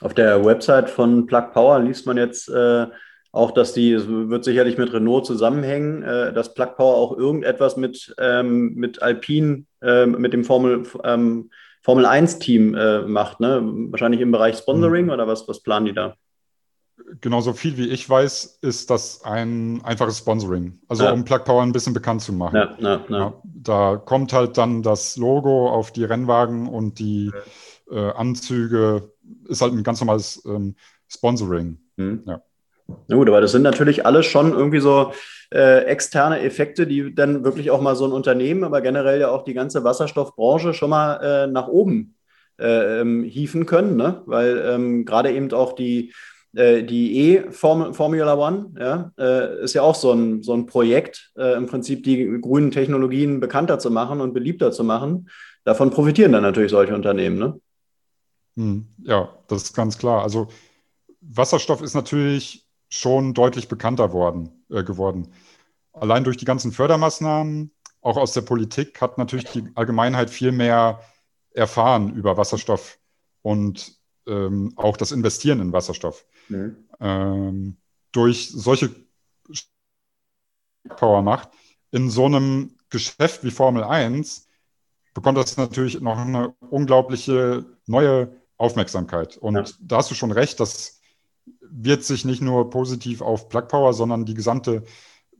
Auf 0.01 0.15
der 0.15 0.45
Website 0.45 0.91
von 0.91 1.27
Plug 1.27 1.53
Power 1.53 1.79
liest 1.79 2.07
man 2.07 2.17
jetzt 2.17 2.49
äh, 2.49 2.87
auch, 3.31 3.53
dass 3.53 3.73
die, 3.73 3.93
es 3.93 4.09
wird 4.09 4.45
sicherlich 4.45 4.77
mit 4.79 4.93
Renault 4.93 5.27
zusammenhängen, 5.27 6.03
äh, 6.03 6.33
dass 6.33 6.55
Plug 6.55 6.75
Power 6.77 6.97
auch 6.97 7.17
irgendetwas 7.17 7.77
mit, 7.77 8.15
ähm, 8.19 8.75
mit 8.75 9.01
Alpine, 9.01 9.65
äh, 9.81 10.07
mit 10.07 10.33
dem 10.33 10.45
Formel, 10.45 10.85
ähm, 11.05 11.51
Formel 11.83 12.07
1-Team 12.07 12.75
äh, 12.75 13.03
macht, 13.03 13.40
ne? 13.40 13.61
Wahrscheinlich 13.90 14.21
im 14.21 14.33
Bereich 14.33 14.57
Sponsoring 14.57 15.07
mhm. 15.07 15.11
oder 15.11 15.27
was, 15.27 15.47
was 15.49 15.61
planen 15.61 15.87
die 15.87 15.95
da? 15.95 16.16
genauso 17.21 17.53
viel 17.53 17.77
wie 17.77 17.88
ich 17.88 18.09
weiß, 18.09 18.59
ist 18.62 18.90
das 18.90 19.25
ein 19.25 19.83
einfaches 19.85 20.18
Sponsoring. 20.18 20.79
Also 20.88 21.05
ja. 21.05 21.12
um 21.12 21.25
Plug 21.25 21.40
Power 21.45 21.62
ein 21.62 21.73
bisschen 21.73 21.95
bekannt 21.95 22.23
zu 22.23 22.33
machen. 22.33 22.57
Ja, 22.57 23.03
ja, 23.09 23.35
da 23.45 23.97
kommt 23.97 24.33
halt 24.33 24.59
dann 24.59 24.83
das 24.83 25.16
Logo 25.16 25.71
auf 25.71 25.92
die 25.92 26.05
Rennwagen 26.05 26.68
und 26.68 26.99
die 26.99 27.31
äh, 27.90 28.11
Anzüge. 28.12 29.12
Ist 29.49 29.62
halt 29.62 29.73
ein 29.73 29.83
ganz 29.83 30.01
normales 30.01 30.42
ähm, 30.47 30.75
Sponsoring. 31.09 31.79
Mhm. 31.97 32.23
Ja. 32.27 32.42
Gut, 33.09 33.29
aber 33.29 33.40
das 33.40 33.53
sind 33.53 33.62
natürlich 33.62 34.05
alles 34.07 34.27
schon 34.27 34.53
irgendwie 34.53 34.81
so 34.81 35.12
äh, 35.53 35.85
externe 35.85 36.40
Effekte, 36.40 36.87
die 36.87 37.14
dann 37.14 37.45
wirklich 37.45 37.71
auch 37.71 37.81
mal 37.81 37.97
so 37.97 38.05
ein 38.05 38.12
Unternehmen, 38.12 38.64
aber 38.64 38.81
generell 38.81 39.21
ja 39.21 39.31
auch 39.31 39.45
die 39.45 39.55
ganze 39.55 39.85
Wasserstoffbranche 39.85 40.75
schon 40.75 40.90
mal 40.90 41.16
äh, 41.16 41.47
nach 41.47 41.68
oben 41.68 42.16
äh, 42.59 43.01
ähm, 43.01 43.23
hieven 43.23 43.66
können, 43.66 43.97
ne? 43.97 44.23
weil 44.27 44.62
ähm, 44.66 45.05
gerade 45.05 45.33
eben 45.33 45.53
auch 45.53 45.75
die 45.75 46.12
äh, 46.55 46.83
die 46.83 47.35
E-Formula 47.35 48.35
One 48.35 48.73
ja, 48.79 49.12
äh, 49.18 49.64
ist 49.64 49.75
ja 49.75 49.83
auch 49.83 49.95
so 49.95 50.12
ein, 50.12 50.42
so 50.42 50.53
ein 50.53 50.66
Projekt, 50.66 51.33
äh, 51.37 51.55
im 51.55 51.66
Prinzip 51.66 52.03
die 52.05 52.40
grünen 52.40 52.71
Technologien 52.71 53.40
bekannter 53.40 53.79
zu 53.79 53.90
machen 53.90 54.21
und 54.21 54.35
beliebter 54.35 54.71
zu 54.71 54.85
machen. 54.85 55.31
Davon 55.64 55.90
profitieren 55.90 56.33
dann 56.33 56.42
natürlich 56.42 56.71
solche 56.71 56.95
Unternehmen. 56.95 57.38
Ne? 57.38 57.61
Hm, 58.57 58.87
ja, 59.03 59.31
das 59.49 59.64
ist 59.64 59.75
ganz 59.75 59.97
klar. 59.97 60.23
Also 60.23 60.49
Wasserstoff 61.23 61.81
ist 61.81 61.95
natürlich 61.95 62.66
schon 62.92 63.33
deutlich 63.33 63.68
bekannter 63.68 64.12
worden, 64.12 64.64
äh, 64.68 64.85
geworden. 64.85 65.33
Allein 65.94 66.24
durch 66.24 66.37
die 66.37 66.44
ganzen 66.44 66.72
Fördermaßnahmen, 66.72 67.70
auch 68.02 68.18
aus 68.18 68.33
der 68.33 68.42
Politik, 68.42 69.00
hat 69.00 69.16
natürlich 69.16 69.46
die 69.46 69.64
Allgemeinheit 69.76 70.28
viel 70.28 70.52
mehr 70.52 71.00
erfahren 71.52 72.14
über 72.14 72.37
Wasserstoff 72.37 72.98
und 73.40 73.96
ähm, 74.26 74.74
auch 74.76 74.98
das 74.98 75.11
Investieren 75.11 75.61
in 75.61 75.72
Wasserstoff. 75.72 76.26
Mhm. 76.50 76.76
Ähm, 77.00 77.76
durch 78.12 78.50
solche 78.50 78.94
Power 80.96 81.22
macht, 81.22 81.48
in 81.92 82.11
so 82.11 82.26
einem 82.26 82.76
Geschäft 82.90 83.42
wie 83.42 83.50
Formel 83.50 83.85
1 83.85 84.48
bekommt 85.14 85.38
das 85.38 85.57
natürlich 85.57 85.98
noch 86.02 86.18
eine 86.18 86.55
unglaubliche 86.68 87.64
neue 87.87 88.37
Aufmerksamkeit. 88.59 89.38
Und 89.38 89.55
ja. 89.55 89.64
da 89.81 89.96
hast 89.96 90.11
du 90.11 90.14
schon 90.14 90.33
recht, 90.33 90.61
das 90.61 91.02
wird 91.74 92.04
sich 92.04 92.24
nicht 92.24 92.42
nur 92.42 92.70
positiv 92.70 93.22
auf 93.22 93.48
Plug 93.48 93.68
Power, 93.68 93.94
sondern 93.94 94.24
die 94.24 94.35
gesamte 94.35 94.85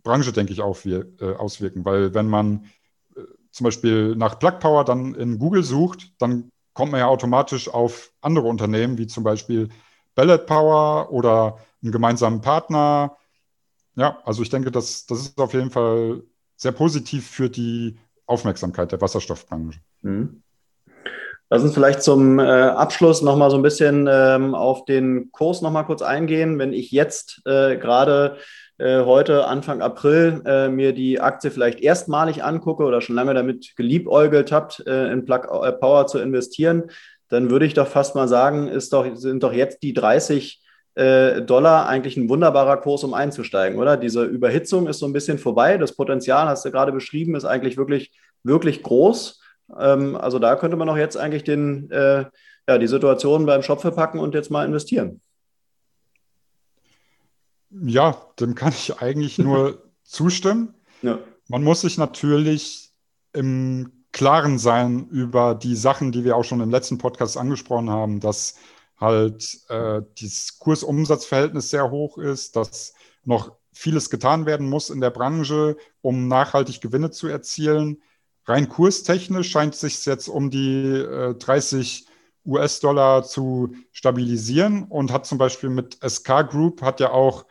Branche, 0.03 0.33
denke 0.33 0.53
ich, 0.53 0.59
äh, 0.59 1.35
auswirken. 1.35 1.85
Weil 1.85 2.15
wenn 2.15 2.27
man 2.27 2.67
äh, 3.15 3.21
zum 3.51 3.65
Beispiel 3.65 4.17
nach 4.17 4.39
Plug 4.39 4.59
Power 4.59 4.85
dann 4.85 5.15
in 5.15 5.39
Google 5.39 5.63
sucht, 5.63 6.13
dann 6.19 6.51
kommt 6.75 6.93
man 6.93 7.01
ja 7.01 7.07
automatisch 7.07 7.69
auf 7.69 8.13
andere 8.21 8.49
Unternehmen, 8.49 8.99
wie 8.99 9.07
zum 9.07 9.25
Beispiel 9.25 9.69
Ballot 10.15 10.47
Power 10.47 11.13
oder 11.13 11.59
einen 11.83 11.93
gemeinsamen 11.93 12.41
Partner. 12.41 13.17
Ja, 13.95 14.19
also 14.25 14.43
ich 14.43 14.51
denke, 14.51 14.71
das, 14.71 15.07
das 15.07 15.21
ist 15.21 15.39
auf 15.39 15.53
jeden 15.53 15.71
Fall 15.71 16.23
sehr 16.57 16.73
positiv 16.73 17.29
für 17.29 17.51
die 17.51 17.99
Aufmerksamkeit 18.27 18.93
der 18.93 19.01
Wasserstoffbranche. 19.01 19.81
Mhm. 20.01 20.42
Lass 21.53 21.63
uns 21.63 21.75
vielleicht 21.75 22.03
zum 22.03 22.39
äh, 22.39 22.45
Abschluss 22.45 23.21
nochmal 23.21 23.51
so 23.51 23.59
ein 23.59 23.63
bisschen 23.63 24.09
ähm, 24.11 24.55
auf 24.55 24.87
den 24.87 25.31
Kurs 25.33 25.61
nochmal 25.61 25.85
kurz 25.85 26.01
eingehen. 26.01 26.59
Wenn 26.59 26.73
ich 26.73 26.91
jetzt 26.93 27.43
äh, 27.45 27.77
gerade 27.77 28.39
äh, 28.79 29.05
heute 29.05 29.47
Anfang 29.47 29.83
April 29.83 30.41
äh, 30.47 30.71
mir 30.71 30.95
die 30.95 31.21
Aktie 31.21 31.51
vielleicht 31.51 31.81
erstmalig 31.81 32.43
angucke 32.43 32.85
oder 32.85 33.03
schon 33.03 33.17
lange 33.17 33.35
damit 33.35 33.77
geliebäugelt 33.77 34.51
habt, 34.51 34.83
äh, 34.87 35.13
in 35.13 35.27
Plug 35.27 35.43
äh, 35.63 35.73
Power 35.73 36.07
zu 36.07 36.21
investieren, 36.21 36.85
dann 37.29 37.51
würde 37.51 37.67
ich 37.67 37.75
doch 37.75 37.87
fast 37.87 38.15
mal 38.15 38.29
sagen, 38.29 38.69
ist 38.69 38.95
doch, 38.95 39.15
sind 39.15 39.43
doch 39.43 39.53
jetzt 39.53 39.83
die 39.83 39.93
30 39.93 40.59
Dollar 40.95 41.89
eigentlich 41.89 42.19
ein 42.19 42.29
wunderbarer 42.29 42.77
Kurs, 42.77 43.03
um 43.03 43.15
einzusteigen, 43.15 43.79
oder? 43.79 43.97
Diese 43.97 44.25
Überhitzung 44.25 44.87
ist 44.89 44.99
so 44.99 45.07
ein 45.07 45.15
bisschen 45.15 45.39
vorbei. 45.39 45.79
Das 45.79 45.97
Potenzial, 45.97 46.49
hast 46.49 46.67
du 46.67 46.71
gerade 46.71 46.93
beschrieben, 46.93 47.35
ist 47.35 47.47
eigentlich 47.47 47.79
wirklich, 47.79 48.13
wirklich 48.43 48.83
groß. 48.83 49.42
Ähm, 49.79 50.17
also 50.17 50.39
da 50.39 50.57
könnte 50.57 50.77
man 50.77 50.89
doch 50.89 50.97
jetzt 50.97 51.17
eigentlich 51.17 51.45
den, 51.45 51.89
ja, 51.91 52.79
die 52.79 52.87
Situation 52.87 53.47
beim 53.47 53.63
Shop 53.63 53.81
verpacken 53.81 54.21
und 54.21 54.35
jetzt 54.35 54.51
mal 54.51 54.65
investieren. 54.65 55.21
Ja, 57.71 58.17
dem 58.39 58.55
kann 58.55 58.73
ich 58.73 59.01
eigentlich 59.01 59.39
nur 59.39 59.83
zustimmen. 60.05 60.75
Ja. 61.01 61.19
Man 61.49 61.65
muss 61.65 61.81
sich 61.81 61.99
natürlich 61.99 62.93
im 63.33 64.05
Klaren 64.13 64.59
sein 64.59 65.09
über 65.09 65.55
die 65.55 65.75
Sachen, 65.75 66.13
die 66.13 66.25
wir 66.25 66.37
auch 66.37 66.45
schon 66.45 66.61
im 66.61 66.71
letzten 66.71 66.99
Podcast 66.99 67.37
angesprochen 67.39 67.91
haben, 67.91 68.21
dass 68.21 68.57
halt 69.01 69.61
äh, 69.69 70.03
das 70.21 70.59
Kursumsatzverhältnis 70.59 71.71
sehr 71.71 71.91
hoch 71.91 72.19
ist, 72.19 72.57
dass 72.57 72.95
noch 73.25 73.57
vieles 73.73 74.11
getan 74.11 74.45
werden 74.45 74.69
muss 74.69 74.91
in 74.91 75.01
der 75.01 75.11
Branche, 75.11 75.77
um 76.03 76.29
nachhaltig 76.29 76.81
Gewinne 76.83 77.11
zu 77.11 77.27
erzielen. 77.27 78.03
Rein 78.47 78.69
kurstechnisch 78.69 79.51
scheint 79.51 79.75
es 79.75 79.81
sich 79.81 80.05
jetzt 80.05 80.29
um 80.29 80.51
die 80.51 80.85
äh, 80.85 81.35
30 81.35 82.07
US-Dollar 82.45 83.23
zu 83.23 83.75
stabilisieren 83.93 84.85
und 84.85 85.13
hat 85.13 85.27
zum 85.27 85.39
Beispiel 85.39 85.71
mit 85.71 85.99
SK 86.05 86.51
Group 86.51 86.83
hat 86.83 87.01
ja 87.01 87.13
auch 87.13 87.47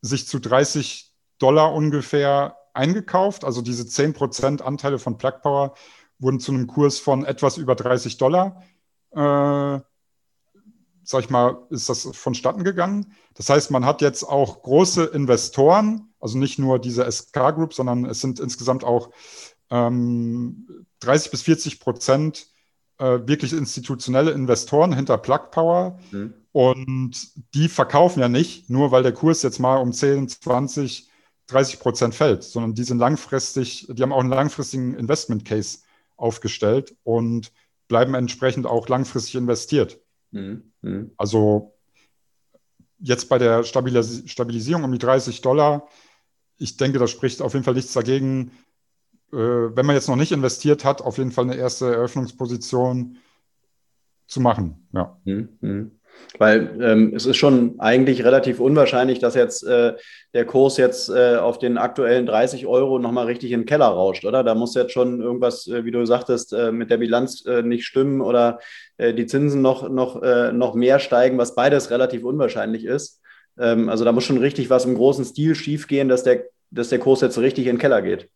sich 0.00 0.26
zu 0.26 0.40
30 0.40 1.12
Dollar 1.38 1.72
ungefähr 1.72 2.56
eingekauft. 2.74 3.44
Also 3.44 3.62
diese 3.62 3.84
10% 3.84 4.62
Anteile 4.62 4.98
von 4.98 5.16
Plug 5.16 5.40
Power 5.42 5.74
wurden 6.18 6.40
zu 6.40 6.52
einem 6.52 6.66
Kurs 6.66 6.98
von 6.98 7.24
etwas 7.24 7.56
über 7.56 7.74
30 7.74 8.16
Dollar, 8.16 8.62
äh, 9.12 9.80
sag 11.04 11.24
ich 11.24 11.30
mal, 11.30 11.66
ist 11.70 11.88
das 11.88 12.08
vonstatten 12.12 12.64
gegangen. 12.64 13.12
Das 13.34 13.50
heißt, 13.50 13.70
man 13.70 13.84
hat 13.84 14.02
jetzt 14.02 14.22
auch 14.24 14.62
große 14.62 15.04
Investoren, 15.04 16.12
also 16.20 16.38
nicht 16.38 16.58
nur 16.58 16.78
diese 16.78 17.10
SK 17.10 17.54
Group, 17.54 17.74
sondern 17.74 18.04
es 18.04 18.20
sind 18.20 18.38
insgesamt 18.38 18.84
auch 18.84 19.10
ähm, 19.72 20.86
30 21.00 21.30
bis 21.30 21.42
40 21.42 21.80
Prozent 21.80 22.46
äh, 22.98 23.26
wirklich 23.26 23.52
institutionelle 23.52 24.30
Investoren 24.30 24.92
hinter 24.92 25.18
Plug 25.18 25.50
Power. 25.50 25.98
Mhm. 26.12 26.34
Und 26.52 27.32
die 27.54 27.68
verkaufen 27.68 28.20
ja 28.20 28.28
nicht, 28.28 28.68
nur 28.68 28.92
weil 28.92 29.02
der 29.02 29.12
Kurs 29.12 29.42
jetzt 29.42 29.58
mal 29.58 29.78
um 29.78 29.92
10, 29.92 30.28
20, 30.28 31.08
30 31.46 31.80
Prozent 31.80 32.14
fällt, 32.14 32.44
sondern 32.44 32.74
die 32.74 32.84
sind 32.84 32.98
langfristig, 32.98 33.86
die 33.90 34.02
haben 34.02 34.12
auch 34.12 34.20
einen 34.20 34.30
langfristigen 34.30 34.94
Investment 34.94 35.46
Case 35.46 35.78
aufgestellt 36.18 36.94
und 37.02 37.50
bleiben 37.88 38.14
entsprechend 38.14 38.66
auch 38.66 38.88
langfristig 38.88 39.36
investiert. 39.36 39.98
Mhm. 40.30 40.72
mhm. 40.82 41.12
Also 41.16 41.74
jetzt 42.98 43.30
bei 43.30 43.38
der 43.38 43.64
Stabilis 43.64 44.22
Stabilisierung 44.26 44.84
um 44.84 44.92
die 44.92 44.98
30 44.98 45.40
Dollar, 45.40 45.88
ich 46.58 46.76
denke, 46.76 46.98
da 46.98 47.08
spricht 47.08 47.40
auf 47.40 47.54
jeden 47.54 47.64
Fall 47.64 47.74
nichts 47.74 47.94
dagegen, 47.94 48.52
wenn 49.32 49.86
man 49.86 49.96
jetzt 49.96 50.08
noch 50.08 50.16
nicht 50.16 50.32
investiert 50.32 50.84
hat, 50.84 51.00
auf 51.00 51.18
jeden 51.18 51.32
Fall 51.32 51.44
eine 51.44 51.56
erste 51.56 51.86
Eröffnungsposition 51.86 53.16
zu 54.26 54.40
machen. 54.40 54.88
Ja. 54.92 55.16
Mhm. 55.24 55.92
Weil 56.38 56.78
ähm, 56.80 57.12
es 57.14 57.26
ist 57.26 57.36
schon 57.36 57.78
eigentlich 57.78 58.24
relativ 58.24 58.60
unwahrscheinlich, 58.60 59.18
dass 59.18 59.34
jetzt 59.34 59.64
äh, 59.64 59.94
der 60.34 60.44
Kurs 60.44 60.76
jetzt 60.76 61.08
äh, 61.08 61.36
auf 61.36 61.58
den 61.58 61.78
aktuellen 61.78 62.26
30 62.26 62.66
Euro 62.66 62.98
nochmal 62.98 63.26
richtig 63.26 63.52
in 63.52 63.60
den 63.60 63.66
Keller 63.66 63.86
rauscht, 63.86 64.24
oder? 64.24 64.42
Da 64.42 64.54
muss 64.54 64.74
jetzt 64.74 64.92
schon 64.92 65.20
irgendwas, 65.20 65.66
äh, 65.66 65.84
wie 65.84 65.90
du 65.90 66.04
sagtest, 66.04 66.52
äh, 66.52 66.72
mit 66.72 66.90
der 66.90 66.98
Bilanz 66.98 67.44
äh, 67.46 67.62
nicht 67.62 67.84
stimmen 67.84 68.20
oder 68.20 68.60
äh, 68.96 69.14
die 69.14 69.26
Zinsen 69.26 69.62
noch, 69.62 69.88
noch, 69.88 70.20
noch 70.52 70.74
mehr 70.74 70.98
steigen, 70.98 71.38
was 71.38 71.54
beides 71.54 71.90
relativ 71.90 72.24
unwahrscheinlich 72.24 72.84
ist. 72.84 73.20
Ähm, 73.58 73.88
also 73.88 74.04
da 74.04 74.12
muss 74.12 74.24
schon 74.24 74.38
richtig 74.38 74.70
was 74.70 74.84
im 74.84 74.94
großen 74.94 75.24
Stil 75.24 75.54
schiefgehen, 75.54 76.08
dass 76.08 76.22
der, 76.22 76.44
dass 76.70 76.88
der 76.88 76.98
Kurs 76.98 77.20
jetzt 77.20 77.38
richtig 77.38 77.66
in 77.66 77.76
den 77.76 77.80
Keller 77.80 78.02
geht. 78.02 78.28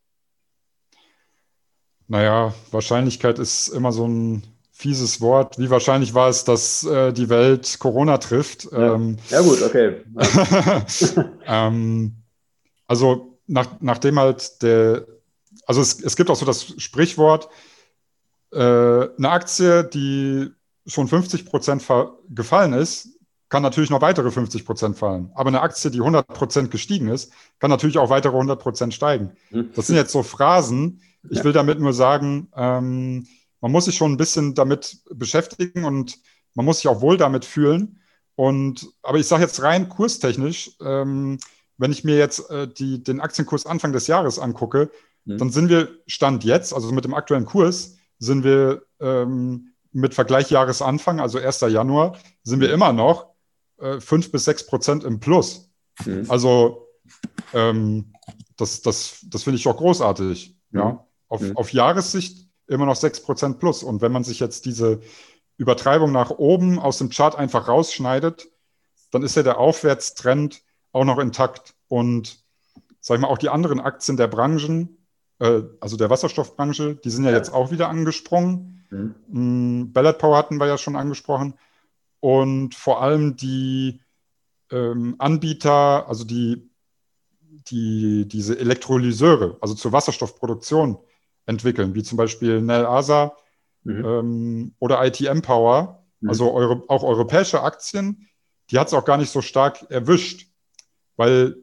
Naja, 2.09 2.55
Wahrscheinlichkeit 2.71 3.39
ist 3.39 3.69
immer 3.69 3.93
so 3.93 4.07
ein 4.07 4.43
fieses 4.73 5.21
Wort. 5.21 5.59
Wie 5.59 5.71
wahrscheinlich 5.71 6.15
war 6.15 6.29
es, 6.29 6.45
dass 6.45 6.85
äh, 6.85 7.13
die 7.13 7.29
Welt 7.29 7.79
Corona 7.79 8.19
trifft? 8.19 8.69
Ja, 8.71 8.95
ähm, 8.95 9.17
ja 9.31 9.41
gut, 9.41 9.63
okay. 9.63 10.03
ähm, 11.47 12.17
also 12.87 13.39
nach, 13.47 13.69
nachdem 13.81 14.19
halt 14.19 14.63
der, 14.63 15.07
also 15.67 15.81
es, 15.81 16.01
es 16.01 16.15
gibt 16.17 16.31
auch 16.31 16.37
so 16.37 16.45
das 16.45 16.75
Sprichwort, 16.77 17.49
äh, 18.53 18.59
eine 18.59 19.31
Aktie, 19.31 19.85
die 19.85 20.51
schon 20.87 21.09
50 21.09 21.47
Prozent 21.47 21.85
gefallen 22.29 22.73
ist, 22.75 23.09
kann 23.49 23.63
natürlich 23.63 23.91
noch 23.91 24.01
weitere 24.01 24.31
50 24.31 24.65
Prozent 24.65 24.99
fallen. 24.99 25.31
Aber 25.35 25.49
eine 25.49 25.61
Aktie, 25.61 25.91
die 25.91 26.01
100 26.01 26.27
Prozent 26.27 26.71
gestiegen 26.71 27.09
ist, 27.09 27.33
kann 27.61 27.71
natürlich 27.71 27.99
auch 27.99 28.11
weitere 28.11 28.35
100 28.35 28.61
Prozent 28.61 28.95
steigen. 28.95 29.37
Hm. 29.51 29.71
Das 29.75 29.87
sind 29.87 29.97
jetzt 29.97 30.13
so 30.13 30.23
Phrasen. 30.23 31.01
Ich 31.31 31.45
will 31.45 31.53
damit 31.53 31.81
nur 31.81 31.93
sagen, 31.93 32.49
ähm, 32.55 33.27
man 33.61 33.73
muss 33.73 33.87
sich 33.87 33.97
schon 33.97 34.13
ein 34.13 34.17
bisschen 34.17 34.55
damit 34.55 35.01
beschäftigen 35.11 35.85
und 35.85 36.19
man 36.55 36.65
muss 36.65 36.79
sich 36.79 36.89
auch 36.89 37.01
wohl 37.01 37.17
damit 37.17 37.45
fühlen. 37.45 38.01
Und, 38.35 38.89
aber 39.03 39.19
ich 39.19 39.27
sage 39.27 39.43
jetzt 39.43 39.63
rein 39.63 39.89
kurstechnisch, 39.89 40.73
ähm, 40.81 41.39
wenn 41.79 41.93
ich 41.93 42.05
mir 42.05 42.17
jetzt 42.17 42.51
äh, 42.51 42.69
die, 42.69 43.03
den 43.03 43.21
Aktienkurs 43.21 43.67
Anfang 43.67 43.93
des 43.93 44.07
Jahres 44.07 44.39
angucke, 44.39 44.91
mhm. 45.25 45.39
dann 45.39 45.51
sind 45.51 45.69
wir 45.69 45.89
Stand 46.07 46.45
jetzt, 46.45 46.73
also 46.73 46.93
mit 46.93 47.05
dem 47.05 47.15
aktuellen 47.15 47.47
Kurs, 47.47 47.97
sind 48.19 48.45
wir 48.45 48.83
ähm, 49.01 49.73
mit 49.93 50.15
Vergleich 50.15 50.51
Jahresanfang, 50.51 51.21
also 51.21 51.39
1. 51.39 51.61
Januar, 51.61 52.19
sind 52.43 52.61
wir 52.61 52.69
mhm. 52.69 52.75
immer 52.75 52.93
noch 52.93 53.35
äh, 53.79 54.01
5 54.01 54.33
bis 54.33 54.45
6 54.45 54.67
Prozent 54.67 55.05
im 55.05 55.21
Plus. 55.21 55.71
Mhm. 56.05 56.27
Also 56.29 56.89
ähm, 57.53 58.13
das, 58.57 58.83
das, 58.83 59.25
das 59.29 59.43
finde 59.43 59.59
ich 59.59 59.67
auch 59.67 59.77
großartig. 59.77 60.57
Ja? 60.73 61.07
Mhm. 61.41 61.47
Auf, 61.47 61.51
mhm. 61.51 61.57
auf 61.57 61.73
Jahressicht 61.73 62.49
immer 62.67 62.87
noch 62.87 62.97
6% 62.97 63.55
plus. 63.55 63.83
Und 63.83 64.03
wenn 64.03 64.13
man 64.13 64.25
sich 64.25 64.41
jetzt 64.41 64.67
diese 64.67 65.01
Übertreibung 65.57 66.13
nach 66.13 66.31
oben 66.31 66.79
aus 66.79 66.99
dem 66.99 67.11
Chart 67.11 67.37
einfach 67.37 67.69
rausschneidet, 67.69 68.49
dann 69.11 69.23
ist 69.23 69.37
ja 69.37 69.43
der 69.43 69.59
Aufwärtstrend 69.59 70.63
auch 70.93 71.05
noch 71.05 71.19
intakt. 71.19 71.75
Und 71.89 72.45
sag 73.01 73.17
ich 73.17 73.21
mal, 73.21 73.29
auch 73.29 73.39
die 73.39 73.49
anderen 73.49 73.81
Aktien 73.81 74.17
der 74.17 74.27
Branchen, 74.27 74.99
äh, 75.39 75.63
also 75.81 75.97
der 75.97 76.11
Wasserstoffbranche, 76.11 76.97
die 76.97 77.11
sind 77.11 77.25
ja, 77.25 77.31
ja. 77.31 77.37
jetzt 77.37 77.53
auch 77.53 77.71
wieder 77.71 77.89
angesprungen. 77.89 78.85
Mhm. 78.91 79.15
Mm, 79.29 79.93
Ballard 79.93 80.19
Power 80.19 80.37
hatten 80.37 80.59
wir 80.59 80.67
ja 80.67 80.79
schon 80.79 80.97
angesprochen. 80.97 81.55
Und 82.21 82.75
vor 82.75 83.03
allem 83.03 83.37
die 83.37 84.01
ähm, 84.71 85.15
Anbieter, 85.19 86.09
also 86.09 86.25
die, 86.25 86.69
die, 87.41 88.27
diese 88.27 88.59
Elektrolyseure, 88.59 89.59
also 89.61 89.75
zur 89.75 89.93
Wasserstoffproduktion, 89.93 90.99
entwickeln, 91.47 91.95
wie 91.95 92.03
zum 92.03 92.19
Beispiel 92.19 92.61
Nel 92.61 92.87
Asa 92.87 93.37
mhm. 93.85 94.05
ähm, 94.05 94.75
oder 94.79 95.05
ITM 95.05 95.41
Power, 95.41 96.05
mhm. 96.21 96.29
also 96.29 96.53
eure, 96.53 96.83
auch 96.89 97.03
europäische 97.03 97.63
Aktien, 97.63 98.29
die 98.71 98.79
hat 98.79 98.89
es 98.89 98.95
auch 98.95 99.05
gar 99.05 99.17
nicht 99.17 99.31
so 99.31 99.41
stark 99.41 99.91
erwischt, 99.91 100.51
weil 101.17 101.57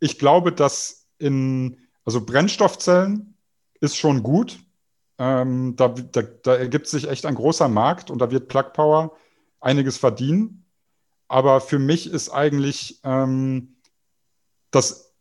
ich 0.00 0.18
glaube, 0.18 0.52
dass 0.52 1.08
in, 1.18 1.78
also 2.04 2.24
Brennstoffzellen 2.24 3.36
ist 3.80 3.96
schon 3.96 4.22
gut. 4.22 4.58
Ähm, 5.18 5.76
da, 5.76 5.88
da, 5.88 6.22
da, 6.22 6.56
ergibt 6.56 6.88
sich 6.88 7.08
echt 7.08 7.24
ein 7.24 7.34
großer 7.34 7.68
Markt 7.68 8.10
und 8.10 8.18
da 8.18 8.30
wird 8.30 8.48
Plug 8.48 8.72
Power 8.74 9.16
einiges 9.60 9.96
verdienen. 9.96 10.66
Aber 11.28 11.60
für 11.60 11.78
mich 11.78 12.10
ist 12.10 12.28
eigentlich 12.28 13.00
ähm, 13.02 13.76
das 14.70 15.14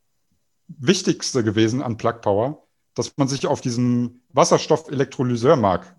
Wichtigste 0.68 1.44
gewesen 1.44 1.82
an 1.82 1.98
Plug 1.98 2.20
Power, 2.22 2.65
dass 2.96 3.16
man 3.18 3.28
sich 3.28 3.46
auf 3.46 3.62
diesem 3.62 4.22
Wasserstoff-Elektrolyseurmarkt 4.30 5.94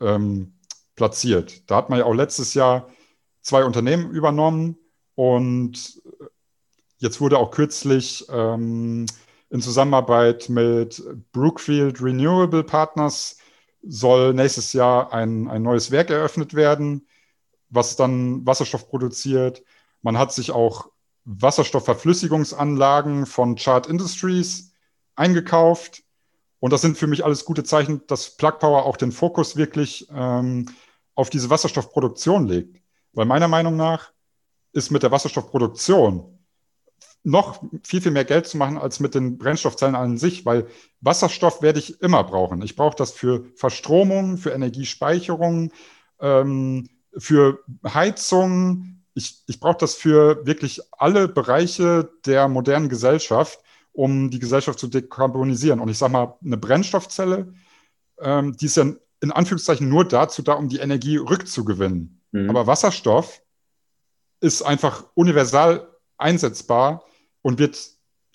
ähm, 0.00 0.54
platziert. 0.94 1.68
Da 1.70 1.76
hat 1.76 1.90
man 1.90 1.98
ja 1.98 2.04
auch 2.04 2.14
letztes 2.14 2.54
Jahr 2.54 2.88
zwei 3.40 3.64
Unternehmen 3.64 4.10
übernommen 4.10 4.76
und 5.14 6.00
jetzt 6.98 7.20
wurde 7.20 7.38
auch 7.38 7.50
kürzlich 7.50 8.26
ähm, 8.30 9.06
in 9.50 9.60
Zusammenarbeit 9.60 10.48
mit 10.48 11.02
Brookfield 11.32 12.00
Renewable 12.00 12.64
Partners 12.64 13.38
soll 13.82 14.32
nächstes 14.32 14.72
Jahr 14.72 15.12
ein, 15.12 15.48
ein 15.48 15.62
neues 15.62 15.90
Werk 15.90 16.10
eröffnet 16.10 16.54
werden, 16.54 17.08
was 17.68 17.96
dann 17.96 18.46
Wasserstoff 18.46 18.88
produziert. 18.88 19.64
Man 20.02 20.18
hat 20.18 20.32
sich 20.32 20.52
auch 20.52 20.90
Wasserstoffverflüssigungsanlagen 21.24 23.26
von 23.26 23.56
Chart 23.56 23.86
Industries 23.86 24.71
eingekauft. 25.16 26.02
Und 26.60 26.72
das 26.72 26.80
sind 26.80 26.96
für 26.96 27.06
mich 27.06 27.24
alles 27.24 27.44
gute 27.44 27.64
Zeichen, 27.64 28.06
dass 28.06 28.36
Plug 28.36 28.58
Power 28.58 28.84
auch 28.84 28.96
den 28.96 29.12
Fokus 29.12 29.56
wirklich 29.56 30.06
ähm, 30.14 30.68
auf 31.14 31.30
diese 31.30 31.50
Wasserstoffproduktion 31.50 32.46
legt. 32.46 32.80
Weil 33.12 33.26
meiner 33.26 33.48
Meinung 33.48 33.76
nach 33.76 34.12
ist 34.72 34.90
mit 34.90 35.02
der 35.02 35.10
Wasserstoffproduktion 35.10 36.38
noch 37.24 37.62
viel, 37.84 38.00
viel 38.00 38.10
mehr 38.10 38.24
Geld 38.24 38.46
zu 38.46 38.56
machen 38.56 38.78
als 38.78 39.00
mit 39.00 39.14
den 39.14 39.38
Brennstoffzellen 39.38 39.94
an 39.94 40.18
sich, 40.18 40.44
weil 40.44 40.66
Wasserstoff 41.00 41.62
werde 41.62 41.78
ich 41.78 42.00
immer 42.00 42.24
brauchen. 42.24 42.62
Ich 42.62 42.74
brauche 42.74 42.96
das 42.96 43.12
für 43.12 43.44
Verstromung, 43.54 44.38
für 44.38 44.50
Energiespeicherung, 44.50 45.72
ähm, 46.20 46.88
für 47.16 47.60
Heizung. 47.86 49.02
Ich, 49.14 49.42
ich 49.46 49.60
brauche 49.60 49.78
das 49.78 49.94
für 49.94 50.44
wirklich 50.46 50.80
alle 50.92 51.28
Bereiche 51.28 52.10
der 52.26 52.48
modernen 52.48 52.88
Gesellschaft 52.88 53.60
um 53.92 54.30
die 54.30 54.38
Gesellschaft 54.38 54.78
zu 54.78 54.88
dekarbonisieren. 54.88 55.80
Und 55.80 55.88
ich 55.88 55.98
sage 55.98 56.12
mal, 56.12 56.36
eine 56.44 56.56
Brennstoffzelle, 56.56 57.52
ähm, 58.20 58.56
die 58.56 58.66
ist 58.66 58.76
ja 58.76 58.86
in 59.20 59.32
Anführungszeichen 59.32 59.88
nur 59.88 60.06
dazu 60.06 60.42
da, 60.42 60.54
um 60.54 60.68
die 60.68 60.78
Energie 60.78 61.16
rückzugewinnen. 61.16 62.20
Mhm. 62.32 62.50
Aber 62.50 62.66
Wasserstoff 62.66 63.42
ist 64.40 64.62
einfach 64.62 65.04
universal 65.14 65.88
einsetzbar 66.18 67.04
und 67.42 67.58
wird 67.58 67.78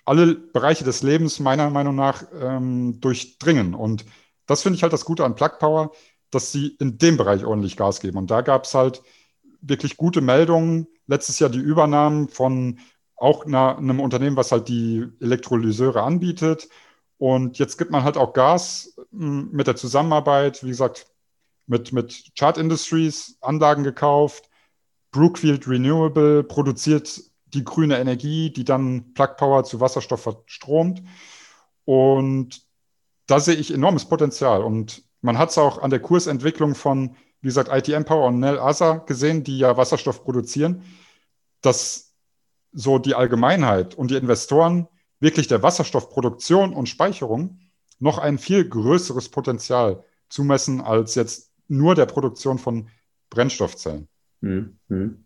alle 0.06 0.36
Bereiche 0.36 0.86
des 0.86 1.04
Lebens 1.04 1.39
meiner 1.39 1.70
Meinung 1.70 1.96
nach 1.96 2.24
ähm, 2.39 3.02
durchdringen. 3.02 3.74
Und 3.74 4.06
das 4.46 4.62
finde 4.62 4.78
ich 4.78 4.84
halt 4.84 4.93
das 4.93 5.04
Gute 5.04 5.26
an 5.26 5.36
Plug 5.36 5.60
Power, 5.60 5.91
dass 6.32 6.52
sie 6.54 6.78
in 6.80 6.98
dem 6.98 7.17
Bereich 7.17 7.43
ordentlich 7.43 7.76
Gas 7.76 8.00
geben. 8.00 8.17
Und 8.17 8.32
da 8.32 8.41
gab 8.41 8.63
es 8.63 8.74
halt 8.74 9.02
wirklich 9.62 9.98
gute 9.98 10.22
Meldungen. 10.22 10.88
Letztes 11.08 11.39
Jahr 11.39 11.50
die 11.50 11.60
Übernahmen 11.60 12.30
von 12.30 12.80
auch 13.18 13.46
einer, 13.46 13.78
einem 13.78 14.00
Unternehmen, 14.00 14.38
was 14.38 14.52
halt 14.52 14.68
die 14.68 15.08
Elektrolyseure 15.20 16.04
anbietet. 16.04 16.70
Und 17.18 17.58
jetzt 17.58 17.78
gibt 17.78 17.92
man 17.92 18.04
halt 18.04 18.18
auch 18.18 18.34
Gas 18.34 18.96
hm, 19.12 19.50
mit 19.52 19.68
der 19.68 19.76
Zusammenarbeit, 19.76 20.64
wie 20.64 20.70
gesagt, 20.70 21.08
mit, 21.66 21.92
mit 21.92 22.32
Chart 22.38 22.58
Industries 22.58 23.38
Anlagen 23.42 23.84
gekauft. 23.84 24.50
Brookfield 25.12 25.68
Renewable 25.68 26.44
produziert 26.44 27.22
die 27.54 27.64
grüne 27.64 27.98
Energie, 27.98 28.52
die 28.52 28.66
dann 28.66 29.14
Plug 29.14 29.36
Power 29.38 29.64
zu 29.64 29.80
Wasserstoff 29.80 30.22
verstromt. 30.22 31.02
Und 31.86 32.62
da 33.26 33.40
sehe 33.40 33.56
ich 33.56 33.74
enormes 33.74 34.06
Potenzial. 34.06 34.64
Und 34.64 35.04
man 35.22 35.38
hat 35.38 35.50
es 35.50 35.58
auch 35.58 35.82
an 35.82 35.90
der 35.90 36.02
Kursentwicklung 36.02 36.76
von, 36.76 37.16
wie 37.42 37.48
gesagt, 37.48 37.70
ITM 37.72 38.06
Power 38.06 38.28
und 38.28 38.40
Nel 38.40 38.60
Asa 38.60 38.98
gesehen, 38.98 39.44
die 39.44 39.58
ja 39.60 39.78
Wasserstoff 39.78 40.24
produzieren, 40.24 40.84
dass 41.62 42.07
so 42.78 43.00
die 43.00 43.16
Allgemeinheit 43.16 43.96
und 43.96 44.12
die 44.12 44.16
Investoren 44.16 44.88
wirklich 45.20 45.48
der 45.48 45.63
Wasserstoffproduktion 45.63 46.74
und 46.74 46.88
Speicherung 46.88 47.58
noch 47.98 48.20
ein 48.20 48.38
viel 48.38 48.70
größeres 48.70 49.30
Potenzial 49.30 50.04
zumessen 50.30 50.80
als 50.82 51.16
jetzt 51.16 51.52
nur 51.68 51.96
der 51.96 52.06
Produktion 52.06 52.60
von 52.60 52.90
Brennstoffzellen. 53.32 54.08
Mhm. 54.42 55.26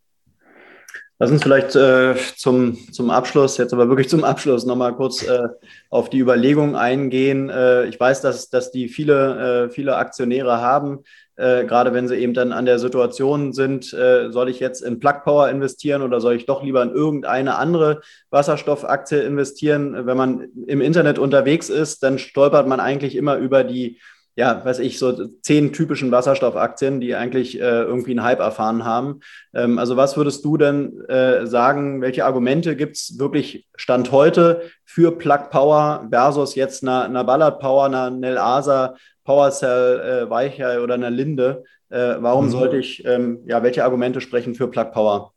Lass 1.20 1.30
uns 1.30 1.44
vielleicht 1.44 1.76
äh, 1.76 2.16
zum, 2.38 2.78
zum 2.92 3.12
Abschluss, 3.12 3.58
jetzt 3.58 3.74
aber 3.74 3.90
wirklich 3.90 4.10
zum 4.10 4.24
Abschluss, 4.24 4.66
nochmal 4.66 4.96
kurz 4.96 5.22
äh, 5.22 5.50
auf 5.90 6.10
die 6.10 6.20
Überlegung 6.20 6.78
eingehen. 6.78 7.50
Äh, 7.50 7.86
ich 7.86 8.00
weiß, 8.00 8.22
dass, 8.22 8.50
dass 8.50 8.72
die 8.72 8.88
viele, 8.88 9.66
äh, 9.66 9.70
viele 9.70 9.98
Aktionäre 9.98 10.62
haben, 10.62 11.04
äh, 11.42 11.66
gerade 11.66 11.94
wenn 11.94 12.08
sie 12.08 12.18
eben 12.18 12.34
dann 12.34 12.52
an 12.52 12.66
der 12.66 12.78
Situation 12.78 13.52
sind, 13.52 13.92
äh, 13.94 14.30
soll 14.32 14.48
ich 14.50 14.60
jetzt 14.60 14.82
in 14.82 15.00
Plug 15.00 15.24
Power 15.24 15.50
investieren 15.50 16.04
oder 16.04 16.22
soll 16.22 16.36
ich 16.36 16.46
doch 16.46 16.64
lieber 16.64 16.84
in 16.84 16.92
irgendeine 16.92 17.56
andere 17.56 18.02
Wasserstoffaktie 18.30 19.20
investieren? 19.20 20.06
Wenn 20.06 20.18
man 20.18 20.48
im 20.68 20.82
Internet 20.82 21.18
unterwegs 21.18 21.70
ist, 21.70 22.04
dann 22.04 22.20
stolpert 22.20 22.68
man 22.68 22.80
eigentlich 22.80 23.16
immer 23.16 23.38
über 23.38 23.64
die 23.64 24.00
ja, 24.36 24.64
weiß 24.64 24.80
ich, 24.80 24.98
so 24.98 25.28
zehn 25.42 25.74
typischen 25.74 26.12
Wasserstoffaktien, 26.12 27.02
die 27.02 27.16
eigentlich 27.16 27.60
äh, 27.60 27.82
irgendwie 27.82 28.12
einen 28.12 28.24
Hype 28.24 28.40
erfahren 28.40 28.86
haben. 28.86 29.20
Ähm, 29.54 29.78
also 29.78 29.98
was 29.98 30.16
würdest 30.16 30.46
du 30.46 30.56
denn 30.56 31.02
äh, 31.10 31.46
sagen, 31.46 32.02
welche 32.02 32.24
Argumente 32.24 32.78
gibt 32.78 32.96
es 32.96 33.20
wirklich 33.20 33.68
Stand 33.76 34.12
heute 34.14 34.62
für 34.86 35.12
Plug 35.18 35.50
Power 35.50 36.08
versus 36.10 36.56
jetzt 36.56 36.82
einer, 36.82 37.04
einer 37.04 37.26
Ballard 37.26 37.60
Power, 37.60 37.86
einer 37.86 38.10
Nel 38.10 38.38
Asa, 38.38 38.96
PowerCell, 39.24 40.26
äh, 40.26 40.30
Weichei 40.30 40.80
oder 40.80 40.96
einer 40.96 41.10
Linde? 41.10 41.64
Äh, 41.90 42.16
warum 42.20 42.46
mhm. 42.46 42.52
sollte 42.52 42.78
ich, 42.78 43.06
ähm, 43.06 43.40
ja, 43.46 43.64
welche 43.64 43.84
Argumente 43.84 44.22
sprechen 44.22 44.56
für 44.56 44.68
Plug 44.68 44.92
Power? 44.92 45.34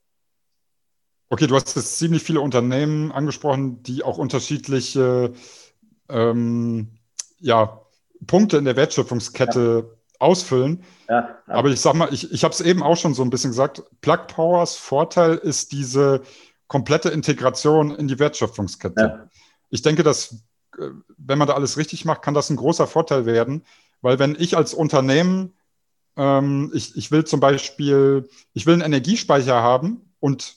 Okay, 1.31 1.47
du 1.47 1.57
hast 1.57 1.75
jetzt 1.75 1.99
ziemlich 1.99 2.23
viele 2.23 2.41
Unternehmen 2.41 3.11
angesprochen, 3.11 3.83
die 3.83 4.05
auch 4.05 4.19
unterschiedliche 4.19 5.33
ähm, 6.09 6.89
ja, 7.41 7.81
Punkte 8.27 8.57
in 8.57 8.65
der 8.65 8.77
Wertschöpfungskette 8.77 9.85
ja. 9.89 10.17
ausfüllen. 10.21 10.85
Ja, 11.09 11.39
Aber 11.47 11.71
ich 11.71 11.81
sag 11.81 11.95
mal, 11.95 12.13
ich, 12.13 12.31
ich 12.33 12.45
habe 12.45 12.55
es 12.55 12.61
eben 12.61 12.83
auch 12.83 12.97
schon 12.97 13.15
so 13.15 13.23
ein 13.23 13.31
bisschen 13.31 13.51
gesagt, 13.51 13.83
Plug 14.01 14.27
Powers 14.29 14.77
Vorteil 14.77 15.35
ist 15.37 15.73
diese 15.73 16.23
komplette 16.69 17.11
Integration 17.11 17.95
in 17.95 18.09
die 18.09 18.19
Wertschöpfungskette. 18.19 19.29
Ich 19.71 19.83
denke, 19.83 20.03
dass 20.03 20.45
wenn 21.17 21.39
man 21.39 21.49
da 21.49 21.55
alles 21.55 21.77
richtig 21.77 22.05
macht, 22.05 22.23
kann 22.23 22.35
das 22.35 22.51
ein 22.51 22.57
großer 22.57 22.87
Vorteil 22.87 23.27
werden, 23.27 23.65
weil 24.01 24.19
wenn 24.19 24.37
ich 24.39 24.57
als 24.57 24.75
Unternehmen, 24.75 25.55
ähm, 26.17 26.71
ich, 26.75 26.97
ich 26.97 27.11
will 27.11 27.25
zum 27.25 27.41
Beispiel, 27.41 28.29
ich 28.53 28.67
will 28.67 28.75
einen 28.75 28.83
Energiespeicher 28.83 29.63
haben 29.63 30.13
und 30.21 30.57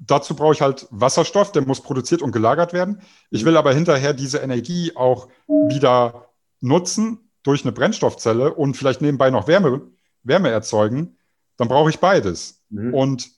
dazu 0.00 0.34
brauche 0.34 0.52
ich 0.52 0.62
halt 0.62 0.86
Wasserstoff, 0.90 1.52
der 1.52 1.62
muss 1.62 1.80
produziert 1.80 2.22
und 2.22 2.32
gelagert 2.32 2.72
werden. 2.72 3.00
Ich 3.30 3.44
will 3.44 3.56
aber 3.56 3.72
hinterher 3.72 4.12
diese 4.12 4.38
Energie 4.38 4.92
auch 4.94 5.28
wieder 5.46 6.28
nutzen 6.60 7.30
durch 7.42 7.64
eine 7.64 7.72
Brennstoffzelle 7.72 8.54
und 8.54 8.76
vielleicht 8.76 9.00
nebenbei 9.00 9.30
noch 9.30 9.48
Wärme, 9.48 9.82
Wärme 10.22 10.50
erzeugen, 10.50 11.16
dann 11.56 11.68
brauche 11.68 11.90
ich 11.90 11.98
beides. 11.98 12.62
Mhm. 12.70 12.94
Und 12.94 13.30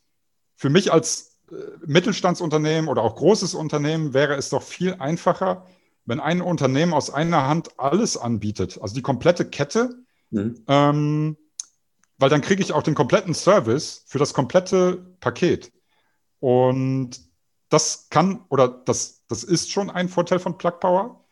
für 0.56 0.70
mich 0.70 0.92
als 0.92 1.38
äh, 1.50 1.54
Mittelstandsunternehmen 1.86 2.88
oder 2.88 3.02
auch 3.02 3.16
großes 3.16 3.54
Unternehmen 3.54 4.14
wäre 4.14 4.34
es 4.34 4.50
doch 4.50 4.62
viel 4.62 4.94
einfacher, 4.94 5.66
wenn 6.06 6.20
ein 6.20 6.40
Unternehmen 6.40 6.92
aus 6.92 7.10
einer 7.10 7.46
Hand 7.46 7.78
alles 7.78 8.16
anbietet, 8.16 8.78
also 8.80 8.94
die 8.94 9.02
komplette 9.02 9.48
Kette, 9.48 9.94
mhm. 10.30 10.62
ähm, 10.68 11.36
weil 12.18 12.30
dann 12.30 12.42
kriege 12.42 12.62
ich 12.62 12.72
auch 12.72 12.82
den 12.82 12.94
kompletten 12.94 13.34
Service 13.34 14.04
für 14.06 14.18
das 14.18 14.34
komplette 14.34 15.16
Paket. 15.20 15.72
Und 16.40 17.20
das 17.70 18.08
kann 18.10 18.44
oder 18.50 18.68
das, 18.68 19.24
das 19.28 19.44
ist 19.44 19.70
schon 19.70 19.90
ein 19.90 20.08
Vorteil 20.08 20.38
von 20.38 20.58
Plug 20.58 20.78
Power. 20.80 21.24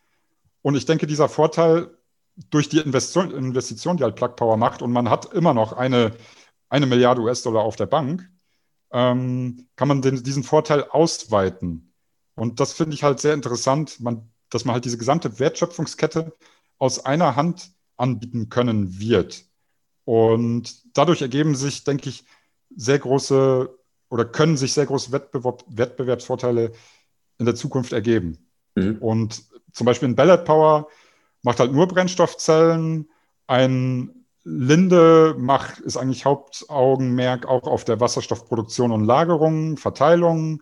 Und 0.61 0.75
ich 0.75 0.85
denke, 0.85 1.07
dieser 1.07 1.29
Vorteil 1.29 1.95
durch 2.49 2.67
die 2.67 2.79
Investition, 2.79 3.31
Investition, 3.31 3.97
die 3.97 4.03
halt 4.03 4.15
Plug 4.15 4.35
Power 4.35 4.57
macht, 4.57 4.81
und 4.81 4.91
man 4.91 5.09
hat 5.09 5.31
immer 5.33 5.53
noch 5.53 5.73
eine, 5.73 6.13
eine 6.69 6.85
Milliarde 6.85 7.21
US-Dollar 7.21 7.63
auf 7.63 7.75
der 7.75 7.85
Bank, 7.85 8.29
ähm, 8.91 9.67
kann 9.75 9.87
man 9.87 10.01
den, 10.01 10.23
diesen 10.23 10.43
Vorteil 10.43 10.83
ausweiten. 10.83 11.93
Und 12.35 12.59
das 12.59 12.73
finde 12.73 12.95
ich 12.95 13.03
halt 13.03 13.19
sehr 13.19 13.33
interessant, 13.33 13.99
man, 13.99 14.32
dass 14.53 14.65
man 14.65 14.73
halt 14.73 14.85
diese 14.85 14.97
gesamte 14.97 15.39
Wertschöpfungskette 15.39 16.33
aus 16.77 17.05
einer 17.05 17.35
Hand 17.35 17.71
anbieten 17.97 18.49
können 18.49 18.99
wird. 18.99 19.45
Und 20.05 20.97
dadurch 20.97 21.21
ergeben 21.21 21.55
sich, 21.55 21.83
denke 21.83 22.09
ich, 22.09 22.25
sehr 22.75 22.99
große 22.99 23.69
oder 24.09 24.25
können 24.25 24.57
sich 24.57 24.73
sehr 24.73 24.85
große 24.85 25.11
Wettbewerb, 25.11 25.63
Wettbewerbsvorteile 25.67 26.71
in 27.39 27.45
der 27.45 27.55
Zukunft 27.55 27.93
ergeben. 27.93 28.37
Mhm. 28.75 28.97
Und 28.99 29.43
zum 29.71 29.85
Beispiel 29.85 30.09
ein 30.09 30.15
Ballot 30.15 30.45
Power 30.45 30.87
macht 31.41 31.59
halt 31.59 31.71
nur 31.71 31.87
Brennstoffzellen. 31.87 33.09
Ein 33.47 34.25
Linde 34.43 35.35
macht, 35.39 35.79
ist 35.79 35.97
eigentlich 35.97 36.25
Hauptaugenmerk 36.25 37.47
auch 37.47 37.63
auf 37.63 37.85
der 37.85 37.99
Wasserstoffproduktion 37.99 38.91
und 38.91 39.05
Lagerung, 39.05 39.77
Verteilung. 39.77 40.61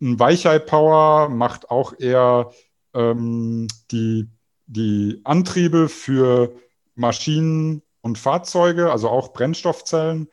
Ein 0.00 0.18
Weichei 0.18 0.58
Power 0.58 1.30
macht 1.30 1.70
auch 1.70 1.94
eher 1.98 2.50
ähm, 2.96 3.68
die, 3.92 4.28
die 4.66 5.20
Antriebe 5.22 5.88
für 5.88 6.52
Maschinen 6.96 7.82
und 8.00 8.18
Fahrzeuge, 8.18 8.90
also 8.90 9.08
auch 9.08 9.32
Brennstoffzellen. 9.32 10.28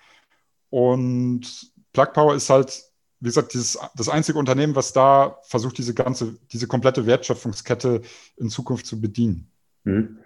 Und 0.70 1.72
Plug 1.92 2.14
Power 2.14 2.36
ist 2.36 2.50
halt 2.50 2.94
wie 3.24 3.28
gesagt, 3.28 3.54
dieses, 3.54 3.80
das 3.96 4.10
einzige 4.10 4.38
Unternehmen, 4.38 4.76
was 4.76 4.92
da 4.92 5.38
versucht, 5.44 5.78
diese 5.78 5.94
ganze, 5.94 6.36
diese 6.52 6.68
komplette 6.68 7.06
Wertschöpfungskette 7.06 8.02
in 8.36 8.50
Zukunft 8.50 8.86
zu 8.86 9.00
bedienen. 9.00 9.50
Mhm. 9.86 10.18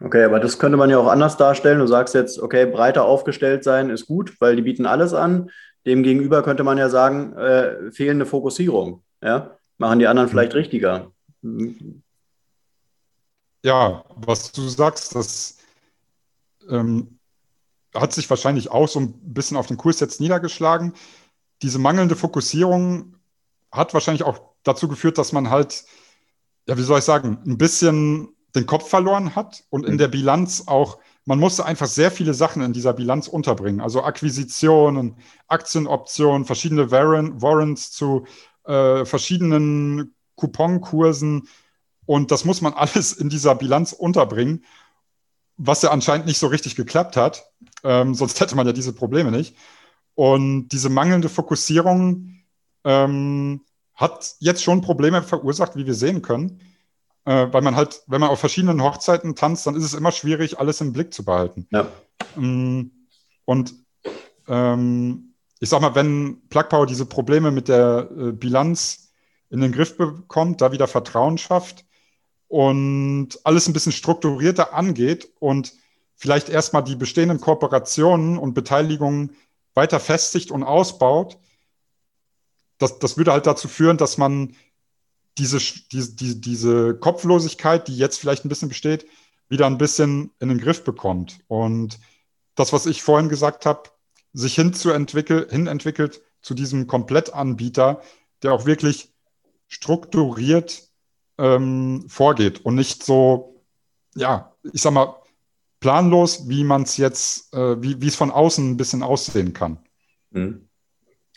Okay, 0.00 0.24
aber 0.24 0.38
das 0.38 0.58
könnte 0.58 0.76
man 0.76 0.90
ja 0.90 0.98
auch 0.98 1.06
anders 1.06 1.38
darstellen. 1.38 1.78
Du 1.78 1.86
sagst 1.86 2.14
jetzt, 2.14 2.38
okay, 2.38 2.66
breiter 2.66 3.06
aufgestellt 3.06 3.64
sein 3.64 3.88
ist 3.88 4.06
gut, 4.06 4.38
weil 4.38 4.54
die 4.54 4.62
bieten 4.62 4.84
alles 4.84 5.14
an. 5.14 5.48
Demgegenüber 5.86 6.42
könnte 6.42 6.62
man 6.62 6.76
ja 6.76 6.90
sagen, 6.90 7.32
äh, 7.36 7.90
fehlende 7.90 8.26
Fokussierung. 8.26 9.02
Ja? 9.22 9.56
Machen 9.78 10.00
die 10.00 10.06
anderen 10.06 10.28
vielleicht 10.28 10.52
mhm. 10.52 10.58
richtiger. 10.58 11.11
Ja, 13.62 14.04
was 14.16 14.52
du 14.52 14.68
sagst, 14.68 15.14
das 15.14 15.58
ähm, 16.68 17.18
hat 17.94 18.12
sich 18.12 18.28
wahrscheinlich 18.30 18.70
auch 18.70 18.88
so 18.88 19.00
ein 19.00 19.12
bisschen 19.34 19.56
auf 19.56 19.66
den 19.66 19.76
Kurs 19.76 20.00
jetzt 20.00 20.20
niedergeschlagen 20.20 20.94
diese 21.62 21.78
mangelnde 21.78 22.16
Fokussierung 22.16 23.16
hat 23.70 23.94
wahrscheinlich 23.94 24.24
auch 24.24 24.40
dazu 24.64 24.88
geführt, 24.88 25.16
dass 25.16 25.32
man 25.32 25.48
halt, 25.48 25.84
ja, 26.68 26.76
wie 26.76 26.82
soll 26.82 26.98
ich 26.98 27.04
sagen, 27.04 27.38
ein 27.46 27.56
bisschen 27.56 28.28
den 28.54 28.66
Kopf 28.66 28.88
verloren 28.88 29.34
hat 29.34 29.64
und 29.70 29.86
in 29.86 29.94
mhm. 29.94 29.98
der 29.98 30.08
Bilanz 30.08 30.64
auch, 30.66 30.98
man 31.24 31.38
musste 31.38 31.64
einfach 31.64 31.86
sehr 31.86 32.10
viele 32.10 32.34
Sachen 32.34 32.62
in 32.62 32.72
dieser 32.72 32.92
Bilanz 32.92 33.28
unterbringen. 33.28 33.80
Also 33.80 34.02
Akquisitionen, 34.02 35.16
Aktienoptionen, 35.46 36.44
verschiedene 36.44 36.90
Warrants 36.90 37.92
zu 37.92 38.26
äh, 38.64 39.04
verschiedenen 39.04 40.14
Couponkursen. 40.42 41.48
Und 42.06 42.30
das 42.30 42.44
muss 42.44 42.60
man 42.60 42.72
alles 42.74 43.12
in 43.12 43.28
dieser 43.28 43.54
Bilanz 43.54 43.92
unterbringen, 43.92 44.64
was 45.56 45.82
ja 45.82 45.90
anscheinend 45.90 46.26
nicht 46.26 46.38
so 46.38 46.48
richtig 46.48 46.76
geklappt 46.76 47.16
hat. 47.16 47.44
Ähm, 47.84 48.14
sonst 48.14 48.40
hätte 48.40 48.56
man 48.56 48.66
ja 48.66 48.72
diese 48.72 48.92
Probleme 48.92 49.30
nicht. 49.30 49.56
Und 50.14 50.68
diese 50.68 50.88
mangelnde 50.88 51.28
Fokussierung 51.28 52.42
ähm, 52.84 53.62
hat 53.94 54.34
jetzt 54.40 54.62
schon 54.62 54.80
Probleme 54.80 55.22
verursacht, 55.22 55.76
wie 55.76 55.86
wir 55.86 55.94
sehen 55.94 56.22
können. 56.22 56.60
Äh, 57.24 57.52
weil 57.52 57.62
man 57.62 57.76
halt, 57.76 58.02
wenn 58.08 58.20
man 58.20 58.30
auf 58.30 58.40
verschiedenen 58.40 58.82
Hochzeiten 58.82 59.36
tanzt, 59.36 59.66
dann 59.66 59.76
ist 59.76 59.84
es 59.84 59.94
immer 59.94 60.10
schwierig, 60.10 60.58
alles 60.58 60.80
im 60.80 60.92
Blick 60.92 61.14
zu 61.14 61.24
behalten. 61.24 61.68
Ja. 61.70 61.86
Ähm, 62.36 63.06
und 63.44 63.74
ähm, 64.48 65.34
ich 65.60 65.68
sag 65.68 65.80
mal, 65.80 65.94
wenn 65.94 66.42
Plug 66.48 66.64
Power 66.68 66.86
diese 66.86 67.06
Probleme 67.06 67.52
mit 67.52 67.68
der 67.68 68.08
äh, 68.10 68.32
Bilanz 68.32 69.11
in 69.52 69.60
den 69.60 69.72
Griff 69.72 69.96
bekommt, 69.98 70.62
da 70.62 70.72
wieder 70.72 70.88
Vertrauen 70.88 71.36
schafft 71.36 71.84
und 72.48 73.38
alles 73.44 73.68
ein 73.68 73.74
bisschen 73.74 73.92
strukturierter 73.92 74.72
angeht 74.72 75.30
und 75.40 75.74
vielleicht 76.16 76.48
erstmal 76.48 76.82
die 76.82 76.96
bestehenden 76.96 77.38
Kooperationen 77.38 78.38
und 78.38 78.54
Beteiligungen 78.54 79.36
weiter 79.74 80.00
festigt 80.00 80.50
und 80.50 80.62
ausbaut, 80.62 81.38
das, 82.78 82.98
das 82.98 83.18
würde 83.18 83.32
halt 83.32 83.46
dazu 83.46 83.68
führen, 83.68 83.98
dass 83.98 84.16
man 84.16 84.56
diese, 85.38 85.58
diese, 85.92 86.36
diese, 86.36 86.94
Kopflosigkeit, 86.94 87.88
die 87.88 87.96
jetzt 87.96 88.18
vielleicht 88.18 88.44
ein 88.44 88.48
bisschen 88.48 88.68
besteht, 88.70 89.06
wieder 89.48 89.66
ein 89.66 89.78
bisschen 89.78 90.30
in 90.40 90.48
den 90.48 90.58
Griff 90.58 90.82
bekommt. 90.82 91.40
Und 91.46 91.98
das, 92.54 92.72
was 92.72 92.86
ich 92.86 93.02
vorhin 93.02 93.28
gesagt 93.28 93.66
habe, 93.66 93.90
sich 94.32 94.54
hin 94.54 94.72
zu 94.72 94.90
entwickel, 94.90 95.46
hin 95.50 95.66
entwickelt 95.66 96.22
zu 96.40 96.54
diesem 96.54 96.86
Komplettanbieter, 96.86 98.02
der 98.42 98.52
auch 98.52 98.66
wirklich 98.66 99.11
strukturiert 99.72 100.82
ähm, 101.38 102.04
vorgeht 102.06 102.64
und 102.64 102.74
nicht 102.74 103.02
so, 103.02 103.62
ja, 104.14 104.52
ich 104.72 104.82
sag 104.82 104.92
mal, 104.92 105.16
planlos, 105.80 106.48
wie 106.48 106.62
man 106.62 106.82
es 106.82 106.98
jetzt, 106.98 107.52
äh, 107.54 107.76
wie 107.80 108.06
es 108.06 108.14
von 108.14 108.30
außen 108.30 108.70
ein 108.70 108.76
bisschen 108.76 109.02
aussehen 109.02 109.54
kann. 109.54 109.78
Mhm. 110.30 110.68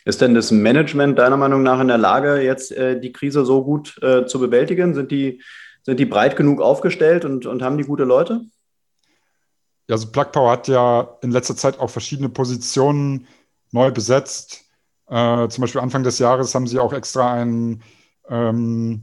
Ist 0.04 0.20
denn 0.20 0.34
das 0.34 0.52
Management 0.52 1.18
deiner 1.18 1.38
Meinung 1.38 1.62
nach 1.62 1.80
in 1.80 1.88
der 1.88 1.98
Lage, 1.98 2.40
jetzt 2.40 2.70
äh, 2.72 3.00
die 3.00 3.10
Krise 3.10 3.44
so 3.44 3.64
gut 3.64 4.00
äh, 4.02 4.26
zu 4.26 4.38
bewältigen? 4.38 4.94
Sind 4.94 5.10
die, 5.10 5.42
sind 5.82 5.98
die 5.98 6.04
breit 6.04 6.36
genug 6.36 6.60
aufgestellt 6.60 7.24
und, 7.24 7.46
und 7.46 7.62
haben 7.62 7.78
die 7.78 7.84
gute 7.84 8.04
Leute? 8.04 8.42
Ja, 9.88 9.94
also 9.94 10.12
Plug 10.12 10.30
Power 10.30 10.52
hat 10.52 10.68
ja 10.68 11.16
in 11.22 11.30
letzter 11.30 11.56
Zeit 11.56 11.80
auch 11.80 11.90
verschiedene 11.90 12.28
Positionen 12.28 13.26
neu 13.72 13.90
besetzt. 13.90 14.64
Äh, 15.08 15.48
zum 15.48 15.62
Beispiel 15.62 15.80
Anfang 15.80 16.02
des 16.02 16.18
Jahres 16.18 16.54
haben 16.54 16.66
sie 16.66 16.78
auch 16.78 16.92
extra 16.92 17.32
einen 17.32 17.82
ähm, 18.28 19.00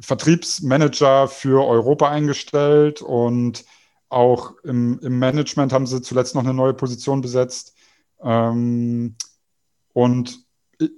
Vertriebsmanager 0.00 1.28
für 1.28 1.66
Europa 1.66 2.08
eingestellt 2.08 3.02
und 3.02 3.64
auch 4.08 4.52
im, 4.62 4.98
im, 5.00 5.18
Management 5.18 5.72
haben 5.72 5.86
sie 5.86 6.02
zuletzt 6.02 6.34
noch 6.34 6.42
eine 6.42 6.54
neue 6.54 6.74
Position 6.74 7.20
besetzt. 7.20 7.74
Ähm, 8.22 9.16
und 9.92 10.38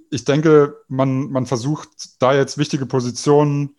ich 0.09 0.25
denke, 0.25 0.77
man, 0.87 1.29
man 1.31 1.45
versucht 1.45 2.21
da 2.21 2.33
jetzt 2.33 2.57
wichtige 2.57 2.85
Positionen 2.85 3.75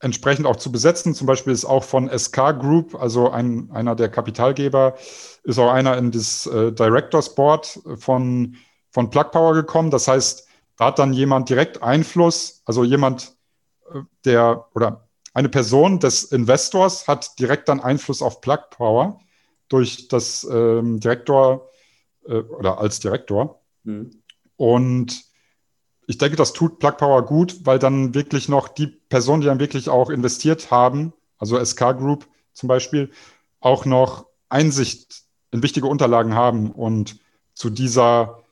entsprechend 0.00 0.46
auch 0.46 0.56
zu 0.56 0.72
besetzen. 0.72 1.14
Zum 1.14 1.26
Beispiel 1.26 1.52
ist 1.52 1.64
auch 1.64 1.84
von 1.84 2.10
SK 2.16 2.58
Group, 2.58 2.94
also 2.94 3.30
ein, 3.30 3.70
einer 3.72 3.94
der 3.94 4.08
Kapitalgeber, 4.08 4.96
ist 5.44 5.58
auch 5.58 5.70
einer 5.70 5.96
in 5.96 6.10
das 6.10 6.46
äh, 6.46 6.72
Directors 6.72 7.34
Board 7.34 7.80
von, 7.96 8.56
von 8.90 9.10
Plug 9.10 9.30
Power 9.30 9.54
gekommen. 9.54 9.90
Das 9.90 10.08
heißt, 10.08 10.48
da 10.82 10.86
hat 10.86 10.98
dann 10.98 11.12
jemand 11.12 11.48
direkt 11.48 11.80
Einfluss, 11.80 12.60
also 12.64 12.82
jemand, 12.82 13.36
äh, 13.94 14.00
der 14.24 14.66
oder 14.74 15.08
eine 15.32 15.48
Person 15.48 16.00
des 16.00 16.24
Investors 16.24 17.06
hat 17.06 17.38
direkt 17.38 17.68
dann 17.68 17.78
Einfluss 17.78 18.20
auf 18.20 18.40
Plug 18.40 18.58
Power 18.70 19.20
durch 19.68 20.08
das 20.08 20.42
ähm, 20.50 20.98
Direktor 20.98 21.70
äh, 22.26 22.34
oder 22.34 22.78
als 22.78 22.98
Direktor. 22.98 23.62
Mhm. 23.84 24.10
Und 24.56 25.22
ich 26.08 26.18
denke, 26.18 26.34
das 26.34 26.52
tut 26.52 26.80
Plug 26.80 26.96
Power 26.96 27.24
gut, 27.26 27.64
weil 27.64 27.78
dann 27.78 28.12
wirklich 28.12 28.48
noch 28.48 28.66
die 28.66 28.88
Personen, 28.88 29.40
die 29.40 29.46
dann 29.46 29.60
wirklich 29.60 29.88
auch 29.88 30.10
investiert 30.10 30.72
haben, 30.72 31.12
also 31.38 31.64
SK 31.64 31.96
Group 31.96 32.26
zum 32.54 32.68
Beispiel, 32.68 33.12
auch 33.60 33.84
noch 33.84 34.26
Einsicht 34.48 35.22
in 35.52 35.62
wichtige 35.62 35.86
Unterlagen 35.86 36.34
haben 36.34 36.72
und 36.72 37.20
zu 37.54 37.70
dieser 37.70 38.42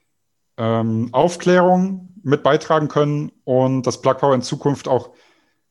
ähm, 0.61 1.09
Aufklärung 1.13 2.10
mit 2.23 2.43
beitragen 2.43 2.89
können 2.89 3.33
und 3.45 3.87
das 3.87 4.01
Plug 4.01 4.15
Power 4.15 4.35
in 4.35 4.43
Zukunft 4.43 4.89
auch 4.89 5.11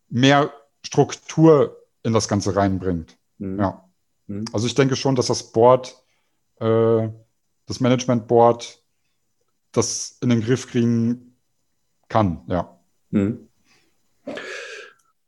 mehr 0.10 0.52
Struktur 0.84 1.78
in 2.04 2.14
das 2.14 2.28
Ganze 2.28 2.56
reinbringt. 2.56 3.18
Mhm. 3.38 3.60
Ja. 3.60 3.90
Mhm. 4.28 4.46
Also 4.54 4.68
ich 4.68 4.76
denke 4.76 4.96
schon, 4.96 5.16
dass 5.16 5.28
das 5.28 5.52
Board, 5.52 5.96
äh, 6.60 7.08
das 7.66 7.80
Management 7.80 8.28
Board, 8.28 8.82
das 9.72 10.18
in 10.22 10.30
den 10.30 10.42
Griff 10.42 10.68
kriegen 10.68 11.36
kann, 12.08 12.42
ja. 12.48 12.80
Mhm. 13.12 13.48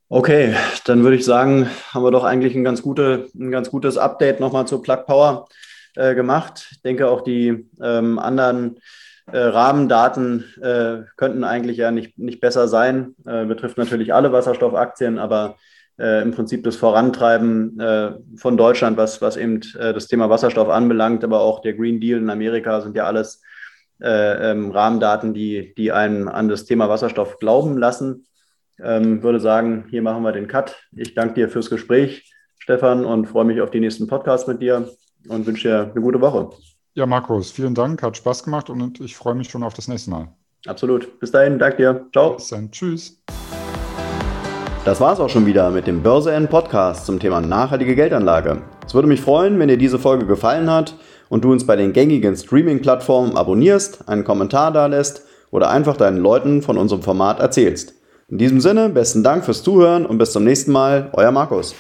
Okay, 0.10 0.56
dann 0.86 1.04
würde 1.04 1.16
ich 1.16 1.24
sagen, 1.24 1.70
haben 1.92 2.04
wir 2.04 2.12
doch 2.12 2.26
eigentlich 2.26 2.54
ein 2.54 2.66
ganz, 2.66 2.82
gute, 2.82 3.30
ein 3.34 3.50
ganz 3.50 3.70
gutes 3.70 3.98
Update 3.98 4.42
nochmal 4.42 4.68
zur 4.68 4.82
Plug 4.82 5.06
Power 5.06 5.48
äh, 5.96 6.16
gemacht. 6.16 6.68
Ich 6.72 6.82
denke 6.82 7.08
auch 7.08 7.22
die 7.22 7.70
ähm, 7.82 8.20
anderen 8.20 8.80
äh, 9.32 9.38
Rahmendaten 9.38 10.46
äh, 10.62 11.04
könnten 11.16 11.44
eigentlich 11.44 11.78
ja 11.78 11.92
nicht, 11.92 12.18
nicht 12.18 12.42
besser 12.42 12.68
sein. 12.68 13.16
Äh, 13.26 13.46
betrifft 13.46 13.78
natürlich 13.78 14.14
alle 14.14 14.32
Wasserstoffaktien, 14.32 15.20
aber 15.20 15.56
äh, 16.00 16.22
im 16.22 16.32
Prinzip 16.32 16.64
das 16.64 16.76
Vorantreiben 16.76 17.80
äh, 17.80 18.14
von 18.36 18.58
Deutschland, 18.58 18.98
was, 18.98 19.22
was 19.22 19.38
eben 19.38 19.62
äh, 19.78 19.94
das 19.94 20.08
Thema 20.08 20.30
Wasserstoff 20.30 20.70
anbelangt, 20.70 21.24
aber 21.24 21.42
auch 21.42 21.62
der 21.62 21.74
Green 21.74 22.00
Deal 22.00 22.20
in 22.20 22.30
Amerika 22.30 22.82
sind 22.82 22.96
ja 22.96 23.06
alles 23.06 23.42
ähm, 24.04 24.72
Rahmendaten, 24.72 25.34
die, 25.34 25.76
die 25.76 25.92
einen 25.92 26.28
an 26.28 26.50
das 26.50 26.66
Thema 26.66 26.90
Wasserstoff 26.90 27.38
glauben 27.38 27.78
lassen. 27.78 28.26
Ähm, 28.82 29.22
würde 29.22 29.40
sagen, 29.40 29.86
hier 29.90 30.02
machen 30.02 30.24
wir 30.24 30.32
den 30.32 30.48
Cut. 30.48 30.76
Ich 30.96 31.14
danke 31.14 31.36
dir 31.36 31.50
fürs 31.50 31.70
Gespräch, 31.70 32.34
Stefan, 32.58 33.06
und 33.06 33.28
freue 33.28 33.46
mich 33.46 33.62
auf 33.62 33.70
die 33.70 33.80
nächsten 33.80 34.08
Podcasts 34.08 34.48
mit 34.48 34.60
dir 34.60 34.90
und 35.28 35.46
wünsche 35.46 35.68
dir 35.68 35.92
eine 35.92 36.02
gute 36.02 36.20
Woche. 36.20 36.50
Ja, 36.94 37.06
Markus, 37.06 37.52
vielen 37.52 37.74
Dank, 37.74 38.04
hat 38.04 38.18
Spaß 38.18 38.44
gemacht 38.44 38.70
und 38.70 39.00
ich 39.00 39.16
freue 39.16 39.34
mich 39.34 39.50
schon 39.50 39.64
auf 39.64 39.74
das 39.74 39.88
nächste 39.88 40.10
Mal. 40.10 40.28
Absolut. 40.68 41.20
Bis 41.22 41.32
dahin, 41.32 41.58
danke 41.58 41.78
dir. 41.78 42.06
Ciao. 42.12 42.36
Bis 42.36 42.50
dann. 42.50 42.70
Tschüss. 42.70 43.18
Das 44.84 45.00
war 45.00 45.14
es 45.14 45.22
auch 45.22 45.30
schon 45.30 45.46
wieder 45.46 45.70
mit 45.70 45.88
dem 45.88 46.04
Börse 46.04 46.34
N 46.34 46.50
Podcast 46.50 47.06
zum 47.06 47.18
Thema 47.18 47.40
nachhaltige 47.40 47.96
Geldanlage. 47.96 48.62
Es 48.86 48.94
würde 48.94 49.08
mich 49.08 49.22
freuen, 49.22 49.58
wenn 49.58 49.70
dir 49.70 49.78
diese 49.78 50.00
Folge 50.00 50.26
gefallen 50.26 50.70
hat 50.70 50.96
und 51.30 51.46
du 51.46 51.54
uns 51.54 51.66
bei 51.66 51.78
den 51.78 51.94
gängigen 51.94 52.36
Streaming-Plattformen 52.36 53.38
abonnierst, 53.38 54.10
einen 54.10 54.26
Kommentar 54.26 54.74
da 54.74 54.88
lässt 54.88 55.26
oder 55.50 55.70
einfach 55.70 55.96
deinen 55.96 56.18
Leuten 56.18 56.62
von 56.62 56.78
unserem 56.78 57.04
Format 57.04 57.40
erzählst. 57.40 57.94
In 58.28 58.38
diesem 58.38 58.60
Sinne, 58.60 58.90
besten 58.90 59.24
Dank 59.24 59.46
fürs 59.46 59.64
Zuhören 59.64 60.06
und 60.06 60.18
bis 60.18 60.34
zum 60.34 60.44
nächsten 60.44 60.74
Mal, 60.74 61.10
euer 61.14 61.32
Markus. 61.32 61.74